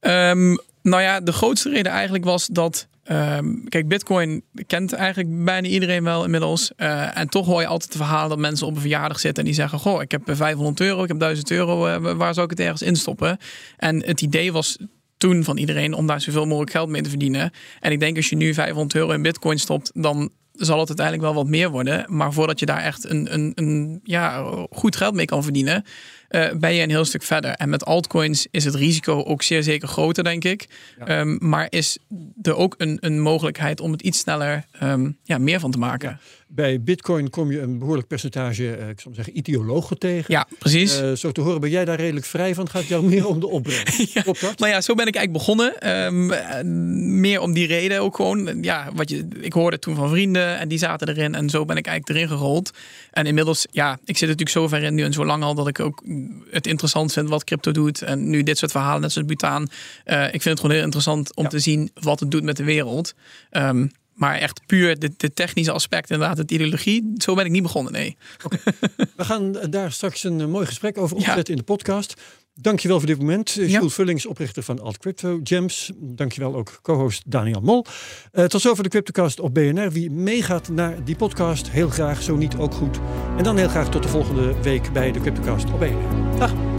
Ehm, 0.00 0.56
nou 0.82 1.02
ja, 1.02 1.20
de 1.20 1.32
grootste 1.32 1.70
reden 1.70 1.92
eigenlijk 1.92 2.24
was 2.24 2.46
dat. 2.46 2.86
ehm, 3.04 3.64
kijk, 3.68 3.88
Bitcoin 3.88 4.42
kent 4.66 4.92
eigenlijk 4.92 5.44
bijna 5.44 5.68
iedereen 5.68 6.04
wel 6.04 6.24
inmiddels. 6.24 6.72
Eh, 6.76 7.18
en 7.18 7.28
toch 7.28 7.46
hoor 7.46 7.60
je 7.60 7.66
altijd 7.66 7.92
het 7.92 8.02
verhaal 8.02 8.28
dat 8.28 8.38
mensen 8.38 8.66
op 8.66 8.74
een 8.74 8.80
verjaardag 8.80 9.20
zitten 9.20 9.42
en 9.42 9.48
die 9.48 9.58
zeggen: 9.58 9.78
Goh, 9.78 10.02
ik 10.02 10.10
heb 10.10 10.28
eh, 10.28 10.36
500 10.36 10.80
euro, 10.80 11.02
ik 11.02 11.08
heb 11.08 11.18
1000 11.18 11.50
euro, 11.50 11.86
eh, 11.86 12.12
waar 12.16 12.34
zou 12.34 12.44
ik 12.44 12.50
het 12.50 12.60
ergens 12.60 12.82
instoppen? 12.82 13.38
En 13.76 14.04
het 14.06 14.20
idee 14.20 14.52
was 14.52 14.76
toen 15.16 15.44
van 15.44 15.56
iedereen 15.56 15.94
om 15.94 16.06
daar 16.06 16.20
zoveel 16.20 16.44
mogelijk 16.46 16.70
geld 16.70 16.88
mee 16.88 17.02
te 17.02 17.08
verdienen. 17.08 17.50
En 17.80 17.92
ik 17.92 18.00
denk 18.00 18.16
als 18.16 18.28
je 18.28 18.36
nu 18.36 18.54
500 18.54 18.94
euro 18.94 19.10
in 19.12 19.22
Bitcoin 19.22 19.58
stopt, 19.58 19.90
dan 19.94 20.30
zal 20.56 20.78
het 20.78 20.88
uiteindelijk 20.88 21.26
wel 21.26 21.34
wat 21.34 21.50
meer 21.50 21.70
worden. 21.70 22.04
Maar 22.08 22.32
voordat 22.32 22.58
je 22.58 22.66
daar 22.66 22.82
echt 22.82 23.10
een, 23.10 23.34
een, 23.34 23.52
een 23.54 24.00
ja, 24.04 24.52
goed 24.70 24.96
geld 24.96 25.14
mee 25.14 25.24
kan 25.24 25.42
verdienen, 25.42 25.84
eh, 26.28 26.52
ben 26.52 26.74
je 26.74 26.82
een 26.82 26.90
heel 26.90 27.04
stuk 27.04 27.22
verder. 27.22 27.50
En 27.50 27.68
met 27.68 27.84
altcoins 27.84 28.46
is 28.50 28.64
het 28.64 28.74
risico 28.74 29.22
ook 29.22 29.42
zeer 29.42 29.62
zeker 29.62 29.88
groter, 29.88 30.24
denk 30.24 30.44
ik. 30.44 30.68
Ehm, 30.98 31.36
maar 31.38 31.66
is 31.70 31.98
er 32.42 32.56
ook 32.56 32.74
een, 32.78 32.98
een 33.00 33.20
mogelijkheid 33.20 33.80
om 33.80 33.92
het 33.92 34.02
iets 34.02 34.18
sneller 34.18 34.64
ehm, 34.72 35.10
ja, 35.22 35.38
meer 35.38 35.60
van 35.60 35.70
te 35.70 35.78
maken. 35.78 36.20
Bij 36.56 36.80
bitcoin 36.80 37.30
kom 37.30 37.50
je 37.52 37.60
een 37.60 37.78
behoorlijk 37.78 38.08
percentage, 38.08 38.76
eh, 38.76 38.88
ik 38.88 39.00
zou 39.00 39.14
zeggen, 39.14 39.38
ideologen 39.38 39.98
tegen. 39.98 40.24
Ja, 40.34 40.46
precies. 40.58 41.00
Eh, 41.00 41.12
zo 41.12 41.32
te 41.32 41.40
horen 41.40 41.60
ben 41.60 41.70
jij 41.70 41.84
daar 41.84 41.96
redelijk 41.96 42.26
vrij 42.26 42.54
van. 42.54 42.68
Gaat 42.68 42.86
jou 42.86 43.04
meer 43.04 43.26
om 43.26 43.40
de 43.40 43.46
opbrengst. 43.48 44.12
Klopt 44.22 44.40
dat? 44.40 44.58
Nou 44.58 44.72
ja, 44.72 44.80
zo 44.80 44.94
ben 44.94 45.06
ik 45.06 45.14
eigenlijk 45.14 45.46
begonnen. 45.46 45.80
Ehm, 45.80 46.30
eh, 46.30 46.64
meer 47.20 47.40
om 47.40 47.52
die 47.52 47.66
reden 47.66 48.00
ook 48.00 48.16
gewoon. 48.16 48.62
Ja, 48.62 48.88
wat 48.94 49.10
je, 49.10 49.28
ik 49.40 49.52
hoorde 49.52 49.78
toen 49.78 49.94
van 49.94 50.08
vrienden 50.08 50.58
en 50.58 50.68
die 50.68 50.78
zaten 50.78 51.08
erin. 51.08 51.34
En 51.34 51.50
zo 51.50 51.64
ben 51.64 51.76
ik 51.76 51.86
eigenlijk 51.86 52.18
erin 52.18 52.36
gerold. 52.38 52.70
En 53.10 53.26
inmiddels, 53.26 53.66
ja, 53.70 53.92
ik 54.04 54.16
zit 54.16 54.28
natuurlijk 54.28 54.56
zo 54.56 54.68
ver 54.68 54.82
in 54.82 54.94
nu 54.94 55.02
en 55.02 55.12
zo 55.12 55.24
lang 55.24 55.42
al 55.42 55.54
dat 55.54 55.68
ik 55.68 55.80
ook 55.80 56.02
het 56.50 56.66
interessant 56.66 57.12
vind 57.12 57.28
wat 57.28 57.44
crypto 57.44 57.72
doet. 57.72 58.02
En 58.02 58.30
nu 58.30 58.42
dit 58.42 58.58
soort 58.58 58.70
verhalen, 58.70 59.00
net 59.00 59.12
zoals 59.12 59.28
Butaan. 59.28 59.62
Ik 60.04 60.42
vind 60.42 60.44
het 60.44 60.60
gewoon 60.60 60.74
heel 60.74 60.84
interessant 60.84 61.34
om 61.36 61.42
Ja. 61.44 61.48
te 61.48 61.58
zien 61.58 61.90
wat 61.94 62.20
het 62.20 62.30
doet 62.30 62.42
met 62.42 62.56
de 62.56 62.64
wereld. 62.64 63.14
Ehm, 63.50 63.86
maar 64.16 64.34
echt 64.38 64.60
puur 64.66 64.98
de, 64.98 65.10
de 65.16 65.32
technische 65.32 65.72
aspect, 65.72 66.10
inderdaad, 66.10 66.38
het 66.38 66.50
ideologie. 66.50 67.12
Zo 67.16 67.34
ben 67.34 67.44
ik 67.44 67.50
niet 67.50 67.62
begonnen, 67.62 67.92
nee. 67.92 68.16
We 69.16 69.24
gaan 69.24 69.58
eh, 69.58 69.66
daar 69.70 69.92
straks 69.92 70.24
een 70.24 70.40
eh, 70.40 70.46
mooi 70.46 70.66
gesprek 70.66 70.98
over 70.98 71.16
Ja. 71.20 71.22
opzetten 71.28 71.54
in 71.54 71.58
de 71.58 71.64
podcast. 71.66 72.14
Dankjewel 72.60 72.98
voor 72.98 73.06
dit 73.06 73.18
moment. 73.18 73.56
Eh, 73.58 73.68
Ja. 73.68 73.78
Jules 73.78 73.94
Vullings, 73.94 74.26
oprichter 74.26 74.62
van 74.62 74.80
Alt 74.80 74.98
Crypto 74.98 75.40
Gems. 75.44 75.90
Dankjewel 75.96 76.54
ook 76.56 76.78
co-host 76.82 77.22
Daniel 77.26 77.60
Mol. 77.60 77.84
Tot 78.46 78.60
zover 78.60 78.82
de 78.82 78.88
Cryptocast 78.88 79.40
op 79.40 79.54
BNR. 79.54 79.90
Wie 79.90 80.10
meegaat 80.10 80.68
naar 80.68 81.04
die 81.04 81.16
podcast, 81.16 81.70
heel 81.70 81.88
graag. 81.88 82.22
Zo 82.22 82.36
niet, 82.36 82.56
ook 82.56 82.74
goed. 82.74 82.98
En 83.36 83.44
dan 83.44 83.56
heel 83.56 83.68
graag 83.68 83.88
tot 83.90 84.02
de 84.02 84.08
volgende 84.08 84.60
week 84.62 84.92
bij 84.92 85.12
de 85.12 85.20
Cryptocast 85.20 85.64
op 85.72 85.78
BNR. 85.78 86.38
Dag. 86.38 86.75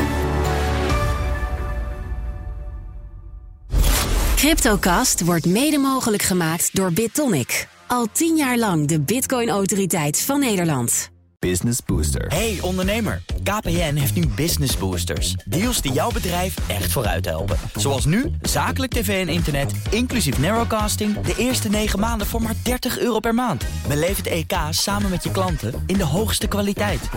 Cryptocast 4.37 5.23
wordt 5.23 5.45
mede 5.45 5.77
mogelijk 5.77 6.23
gemaakt 6.23 6.75
door 6.75 6.93
BitTonic. 6.93 7.67
Al 7.87 8.07
tien 8.11 8.35
jaar 8.35 8.57
lang 8.57 8.87
de 8.87 8.99
Bitcoin-autoriteit 8.99 10.21
van 10.21 10.39
Nederland. 10.39 11.09
Business 11.39 11.79
Booster. 11.85 12.27
Hey 12.27 12.57
ondernemer, 12.61 13.21
KPN 13.43 13.95
heeft 13.95 14.15
nu 14.15 14.27
Business 14.27 14.77
Boosters. 14.77 15.33
Deals 15.45 15.81
die 15.81 15.91
jouw 15.91 16.11
bedrijf 16.11 16.69
echt 16.69 16.91
vooruit 16.91 17.25
helpen. 17.25 17.57
Zoals 17.75 18.05
nu, 18.05 18.31
zakelijk 18.41 18.91
tv 18.91 19.27
en 19.27 19.33
internet, 19.33 19.71
inclusief 19.89 20.39
narrowcasting... 20.39 21.21
de 21.21 21.35
eerste 21.37 21.69
9 21.69 21.99
maanden 21.99 22.27
voor 22.27 22.41
maar 22.41 22.55
30 22.63 22.99
euro 22.99 23.19
per 23.19 23.33
maand. 23.33 23.65
Beleef 23.87 24.17
het 24.17 24.27
EK 24.27 24.53
samen 24.69 25.09
met 25.09 25.23
je 25.23 25.31
klanten 25.31 25.83
in 25.85 25.97
de 25.97 26.05
hoogste 26.05 26.47
kwaliteit. 26.47 27.09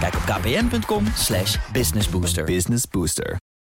Kijk 0.00 0.14
op 0.14 0.22
kpn.com 0.24 1.04
slash 1.14 1.56
businessbooster. 1.72 2.44
Business 2.44 2.84
Booster. 2.90 3.36